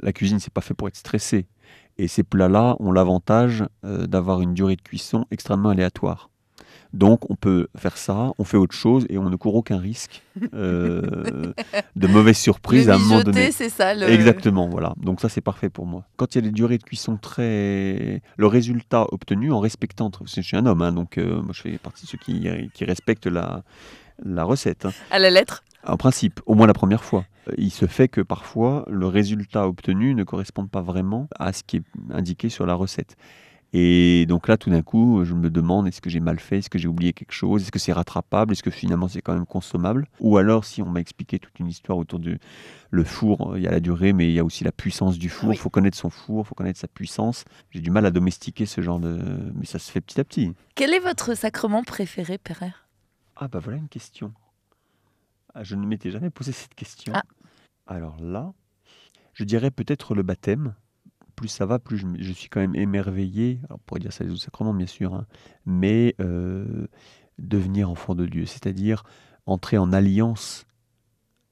La 0.00 0.12
cuisine, 0.12 0.38
c'est 0.38 0.52
pas 0.52 0.60
fait 0.60 0.74
pour 0.74 0.88
être 0.88 0.96
stressé. 0.96 1.46
Et 1.98 2.08
ces 2.08 2.22
plats-là 2.22 2.76
ont 2.78 2.92
l'avantage 2.92 3.64
euh, 3.84 4.06
d'avoir 4.06 4.40
une 4.42 4.54
durée 4.54 4.76
de 4.76 4.82
cuisson 4.82 5.24
extrêmement 5.30 5.70
aléatoire. 5.70 6.30
Donc, 6.92 7.30
on 7.30 7.34
peut 7.34 7.66
faire 7.76 7.96
ça, 7.98 8.30
on 8.38 8.44
fait 8.44 8.56
autre 8.56 8.74
chose 8.74 9.06
et 9.10 9.18
on 9.18 9.28
ne 9.28 9.36
court 9.36 9.54
aucun 9.54 9.78
risque 9.78 10.22
euh, 10.54 11.52
de 11.96 12.06
mauvaise 12.06 12.36
surprise 12.38 12.86
Le 12.86 12.92
à 12.92 12.96
un 12.96 12.98
moment 12.98 13.22
donné. 13.22 13.50
c'est 13.50 13.68
ça. 13.68 13.94
Le... 13.94 14.08
Exactement, 14.08 14.68
voilà. 14.68 14.94
Donc 14.96 15.20
ça, 15.20 15.28
c'est 15.28 15.40
parfait 15.40 15.68
pour 15.68 15.84
moi. 15.84 16.04
Quand 16.16 16.34
il 16.34 16.38
y 16.38 16.38
a 16.38 16.42
des 16.42 16.52
durées 16.52 16.78
de 16.78 16.84
cuisson 16.84 17.16
très... 17.16 18.22
Le 18.36 18.46
résultat 18.46 19.06
obtenu 19.12 19.52
en 19.52 19.60
respectant... 19.60 20.10
Je 20.24 20.40
suis 20.40 20.56
un 20.56 20.64
homme, 20.64 20.80
hein, 20.80 20.92
donc 20.92 21.18
euh, 21.18 21.42
moi, 21.42 21.52
je 21.52 21.62
fais 21.62 21.78
partie 21.78 22.04
de 22.04 22.10
ceux 22.10 22.18
qui, 22.18 22.48
qui 22.72 22.84
respectent 22.84 23.26
la, 23.26 23.62
la 24.24 24.44
recette. 24.44 24.86
hein. 24.86 24.92
À 25.10 25.18
la 25.18 25.30
lettre. 25.30 25.64
En 25.86 25.96
principe, 25.96 26.40
au 26.46 26.54
moins 26.54 26.66
la 26.66 26.72
première 26.74 27.04
fois. 27.04 27.24
Il 27.58 27.70
se 27.70 27.86
fait 27.86 28.08
que 28.08 28.20
parfois, 28.20 28.84
le 28.88 29.06
résultat 29.06 29.68
obtenu 29.68 30.14
ne 30.14 30.24
correspond 30.24 30.66
pas 30.66 30.82
vraiment 30.82 31.28
à 31.38 31.52
ce 31.52 31.62
qui 31.62 31.76
est 31.78 31.82
indiqué 32.10 32.48
sur 32.48 32.66
la 32.66 32.74
recette. 32.74 33.16
Et 33.72 34.26
donc 34.26 34.46
là, 34.48 34.56
tout 34.56 34.70
d'un 34.70 34.80
coup, 34.80 35.24
je 35.24 35.34
me 35.34 35.50
demande 35.50 35.86
est-ce 35.88 36.00
que 36.00 36.08
j'ai 36.08 36.20
mal 36.20 36.38
fait, 36.38 36.58
est-ce 36.58 36.70
que 36.70 36.78
j'ai 36.78 36.86
oublié 36.88 37.12
quelque 37.12 37.32
chose, 37.32 37.62
est-ce 37.62 37.72
que 37.72 37.80
c'est 37.80 37.92
rattrapable, 37.92 38.52
est-ce 38.52 38.62
que 38.62 38.70
finalement 38.70 39.08
c'est 39.08 39.20
quand 39.20 39.34
même 39.34 39.44
consommable? 39.44 40.06
Ou 40.20 40.38
alors, 40.38 40.64
si 40.64 40.82
on 40.82 40.86
m'a 40.88 41.00
expliqué 41.00 41.38
toute 41.38 41.58
une 41.58 41.66
histoire 41.66 41.98
autour 41.98 42.20
du 42.20 42.38
le 42.90 43.04
four, 43.04 43.56
il 43.56 43.64
y 43.64 43.66
a 43.66 43.72
la 43.72 43.80
durée, 43.80 44.12
mais 44.12 44.28
il 44.28 44.32
y 44.32 44.38
a 44.38 44.44
aussi 44.44 44.62
la 44.64 44.72
puissance 44.72 45.18
du 45.18 45.28
four. 45.28 45.48
Il 45.48 45.50
Oui. 45.50 45.56
faut 45.56 45.68
connaître 45.68 45.98
son 45.98 46.10
four, 46.10 46.44
il 46.44 46.48
faut 46.48 46.54
connaître 46.54 46.78
sa 46.78 46.88
puissance. 46.88 47.44
J'ai 47.70 47.80
du 47.80 47.90
mal 47.90 48.06
à 48.06 48.10
domestiquer 48.12 48.66
ce 48.66 48.80
genre 48.80 49.00
de. 49.00 49.18
Mais 49.56 49.66
ça 49.66 49.78
se 49.80 49.90
fait 49.90 50.00
petit 50.00 50.20
à 50.20 50.24
petit. 50.24 50.52
Quel 50.76 50.94
est 50.94 51.00
votre 51.00 51.34
sacrement 51.36 51.82
préféré, 51.82 52.38
Père 52.38 52.86
Ah 53.34 53.48
bah 53.48 53.58
voilà 53.58 53.78
une 53.78 53.88
question. 53.88 54.32
Ah, 55.54 55.64
je 55.64 55.74
ne 55.74 55.84
m'étais 55.86 56.10
jamais 56.10 56.30
posé 56.30 56.52
cette 56.52 56.74
question. 56.74 57.12
Ah. 57.16 57.22
Alors 57.86 58.20
là, 58.20 58.52
je 59.34 59.44
dirais 59.44 59.70
peut-être 59.70 60.14
le 60.14 60.22
baptême. 60.22 60.74
Plus 61.34 61.48
ça 61.48 61.66
va, 61.66 61.78
plus 61.78 61.98
je, 62.18 62.32
suis 62.32 62.48
quand 62.48 62.60
même 62.60 62.74
émerveillé. 62.74 63.60
Alors, 63.64 63.78
on 63.78 63.82
pourrait 63.84 64.00
dire 64.00 64.12
ça 64.12 64.24
les 64.24 64.30
autres 64.30 64.42
sacrements, 64.42 64.72
bien 64.72 64.86
sûr, 64.86 65.14
hein, 65.14 65.26
mais 65.66 66.14
euh, 66.20 66.86
devenir 67.38 67.90
enfant 67.90 68.14
de 68.14 68.24
Dieu, 68.26 68.46
c'est-à-dire 68.46 69.04
entrer 69.44 69.76
en 69.76 69.92
alliance 69.92 70.66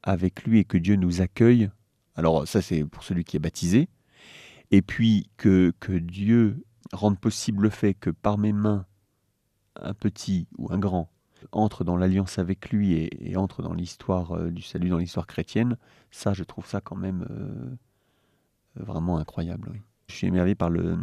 avec 0.01 0.43
lui 0.43 0.59
et 0.59 0.65
que 0.65 0.77
Dieu 0.77 0.95
nous 0.95 1.21
accueille. 1.21 1.69
Alors 2.15 2.47
ça, 2.47 2.61
c'est 2.61 2.83
pour 2.83 3.03
celui 3.03 3.23
qui 3.23 3.37
est 3.37 3.39
baptisé. 3.39 3.89
et 4.71 4.81
puis 4.81 5.29
que, 5.37 5.73
que 5.79 5.91
Dieu 5.91 6.63
rende 6.91 7.19
possible 7.19 7.63
le 7.63 7.69
fait 7.69 7.93
que 7.93 8.09
par 8.09 8.37
mes 8.37 8.53
mains, 8.53 8.85
un 9.75 9.93
petit 9.93 10.47
ou 10.57 10.71
un 10.71 10.79
grand 10.79 11.09
entre 11.51 11.83
dans 11.83 11.97
l'alliance 11.97 12.39
avec 12.39 12.69
lui 12.69 12.93
et, 12.93 13.35
entre 13.37 13.61
dans 13.61 13.73
l'histoire 13.73 14.33
euh, 14.33 14.51
du 14.51 14.61
salut, 14.61 14.89
dans 14.89 14.97
l'histoire 14.97 15.27
chrétienne, 15.27 15.77
ça, 16.11 16.33
je 16.33 16.43
trouve 16.43 16.65
ça 16.65 16.81
quand 16.81 16.95
même 16.95 17.25
euh, 17.29 17.75
vraiment 18.75 19.17
incroyable. 19.17 19.71
Je 20.07 20.15
suis 20.15 20.27
émerveillé 20.27 20.55
par 20.55 20.69
le, 20.69 20.97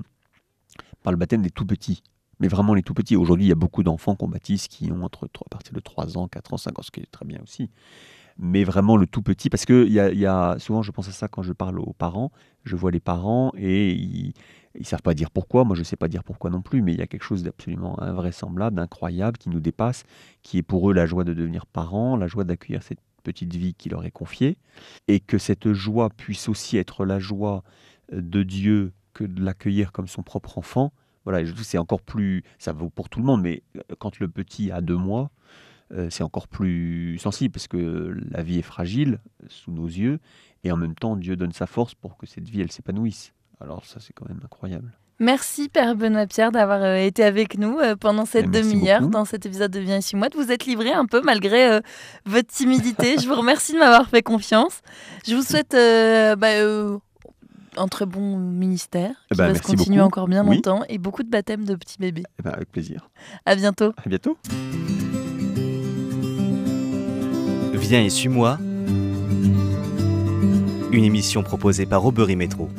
par 1.02 1.12
le 1.12 1.16
baptême 1.16 1.42
des 1.42 1.50
tout 1.50 1.66
petits. 1.66 2.02
Mais 2.40 2.48
vraiment 2.48 2.74
les 2.74 2.82
tout 2.82 2.94
petits. 2.94 3.14
Aujourd'hui, 3.14 3.46
il 3.46 3.48
y 3.48 3.52
a 3.52 3.56
beaucoup 3.56 3.82
d'enfants 3.82 4.16
qu'on 4.16 4.28
baptise 4.28 4.66
qui 4.66 4.90
ont 4.90 5.04
entre 5.04 5.26
à 5.26 5.48
partir 5.48 5.72
de 5.72 5.80
3 5.80 6.18
ans, 6.18 6.28
4 6.28 6.54
ans, 6.54 6.56
5 6.56 6.78
ans, 6.78 6.82
ce 6.82 6.90
qui 6.90 7.00
est 7.00 7.10
très 7.10 7.24
bien 7.24 7.40
aussi. 7.42 7.70
Mais 8.38 8.64
vraiment 8.64 8.96
le 8.96 9.06
tout 9.06 9.22
petit, 9.22 9.50
parce 9.50 9.64
que 9.64 9.86
y 9.86 10.00
a, 10.00 10.12
y 10.12 10.26
a- 10.26 10.56
souvent 10.58 10.82
je 10.82 10.90
pense 10.90 11.08
à 11.08 11.12
ça 11.12 11.28
quand 11.28 11.42
je 11.42 11.52
parle 11.52 11.78
aux 11.80 11.92
parents, 11.92 12.32
je 12.64 12.76
vois 12.76 12.90
les 12.90 13.00
parents 13.00 13.52
et 13.56 13.92
ils 13.92 14.34
ne 14.78 14.84
savent 14.84 15.02
pas 15.02 15.14
dire 15.14 15.30
pourquoi, 15.30 15.64
moi 15.64 15.74
je 15.76 15.80
ne 15.80 15.84
sais 15.84 15.96
pas 15.96 16.08
dire 16.08 16.24
pourquoi 16.24 16.50
non 16.50 16.62
plus, 16.62 16.82
mais 16.82 16.92
il 16.92 16.98
y 16.98 17.02
a 17.02 17.06
quelque 17.06 17.24
chose 17.24 17.42
d'absolument 17.42 18.00
invraisemblable, 18.02 18.76
d'incroyable, 18.76 19.36
qui 19.38 19.50
nous 19.50 19.60
dépasse, 19.60 20.04
qui 20.42 20.58
est 20.58 20.62
pour 20.62 20.90
eux 20.90 20.94
la 20.94 21.06
joie 21.06 21.24
de 21.24 21.34
devenir 21.34 21.66
parents, 21.66 22.16
la 22.16 22.26
joie 22.26 22.44
d'accueillir 22.44 22.82
cette 22.82 23.00
petite 23.22 23.54
vie 23.54 23.74
qui 23.74 23.88
leur 23.88 24.04
est 24.04 24.10
confiée, 24.10 24.56
et 25.08 25.20
que 25.20 25.38
cette 25.38 25.72
joie 25.72 26.08
puisse 26.10 26.48
aussi 26.48 26.76
être 26.76 27.04
la 27.04 27.18
joie 27.18 27.62
de 28.12 28.42
Dieu 28.42 28.92
que 29.14 29.24
de 29.24 29.42
l'accueillir 29.42 29.92
comme 29.92 30.08
son 30.08 30.22
propre 30.22 30.58
enfant. 30.58 30.92
Voilà, 31.24 31.44
je 31.44 31.52
trouve 31.52 31.64
c'est 31.64 31.78
encore 31.78 32.00
plus, 32.02 32.42
ça 32.58 32.72
vaut 32.72 32.90
pour 32.90 33.08
tout 33.08 33.20
le 33.20 33.26
monde, 33.26 33.42
mais 33.42 33.62
quand 33.98 34.18
le 34.18 34.28
petit 34.28 34.70
a 34.72 34.80
deux 34.80 34.96
mois, 34.96 35.30
c'est 36.10 36.22
encore 36.24 36.48
plus 36.48 37.18
sensible 37.18 37.52
parce 37.52 37.68
que 37.68 38.16
la 38.30 38.42
vie 38.42 38.58
est 38.58 38.62
fragile 38.62 39.18
euh, 39.42 39.46
sous 39.48 39.70
nos 39.72 39.86
yeux 39.86 40.18
et 40.64 40.72
en 40.72 40.76
même 40.76 40.94
temps 40.94 41.16
Dieu 41.16 41.36
donne 41.36 41.52
sa 41.52 41.66
force 41.66 41.94
pour 41.94 42.16
que 42.16 42.26
cette 42.26 42.48
vie 42.48 42.60
elle 42.62 42.72
s'épanouisse. 42.72 43.32
Alors 43.60 43.84
ça 43.84 43.98
c'est 44.00 44.12
quand 44.12 44.28
même 44.28 44.40
incroyable. 44.44 44.92
Merci 45.20 45.68
Père 45.68 45.94
Benoît 45.94 46.26
Pierre 46.26 46.50
d'avoir 46.50 46.82
euh, 46.82 46.96
été 46.96 47.22
avec 47.22 47.56
nous 47.58 47.78
euh, 47.78 47.94
pendant 47.94 48.24
cette 48.24 48.46
Eh, 48.46 48.60
demi-heure 48.62 49.06
dans 49.06 49.24
cet 49.24 49.46
épisode 49.46 49.70
de 49.70 49.78
Viens 49.80 49.98
ici 49.98 50.16
moi. 50.16 50.28
Vous 50.34 50.50
êtes 50.50 50.64
livré 50.66 50.90
un 50.92 51.04
peu 51.06 51.20
malgré 51.22 51.70
euh, 51.70 51.80
votre 52.26 52.48
timidité. 52.48 53.18
Je 53.18 53.28
vous 53.28 53.34
remercie 53.36 53.74
de 53.74 53.78
m'avoir 53.78 54.08
fait 54.08 54.22
confiance. 54.22 54.80
Je 55.26 55.36
vous 55.36 55.42
souhaite 55.42 55.74
euh, 55.74 56.34
bah, 56.34 56.48
euh, 56.54 56.98
un 57.76 57.86
très 57.86 58.06
bon 58.06 58.36
ministère 58.38 59.14
Eh 59.30 59.34
qui 59.34 59.38
ben, 59.38 59.48
va 59.48 59.54
se 59.54 59.62
continuer 59.62 59.98
beaucoup. 59.98 60.06
encore 60.08 60.28
bien 60.28 60.44
Oui. 60.44 60.56
longtemps 60.56 60.82
et 60.88 60.98
beaucoup 60.98 61.22
de 61.22 61.30
baptêmes 61.30 61.66
de 61.66 61.74
petits 61.76 61.98
bébés. 62.00 62.24
Eh 62.40 62.42
ben, 62.42 62.50
avec 62.50 62.72
plaisir. 62.72 63.08
À 63.46 63.54
bientôt. 63.54 63.92
À 64.04 64.08
bientôt. 64.08 64.36
Viens 67.92 68.04
et 68.04 68.08
suis-moi. 68.08 68.56
Une 70.92 71.04
émission 71.04 71.42
proposée 71.42 71.84
par 71.84 72.06
Aubery 72.06 72.36
Métro. 72.36 72.70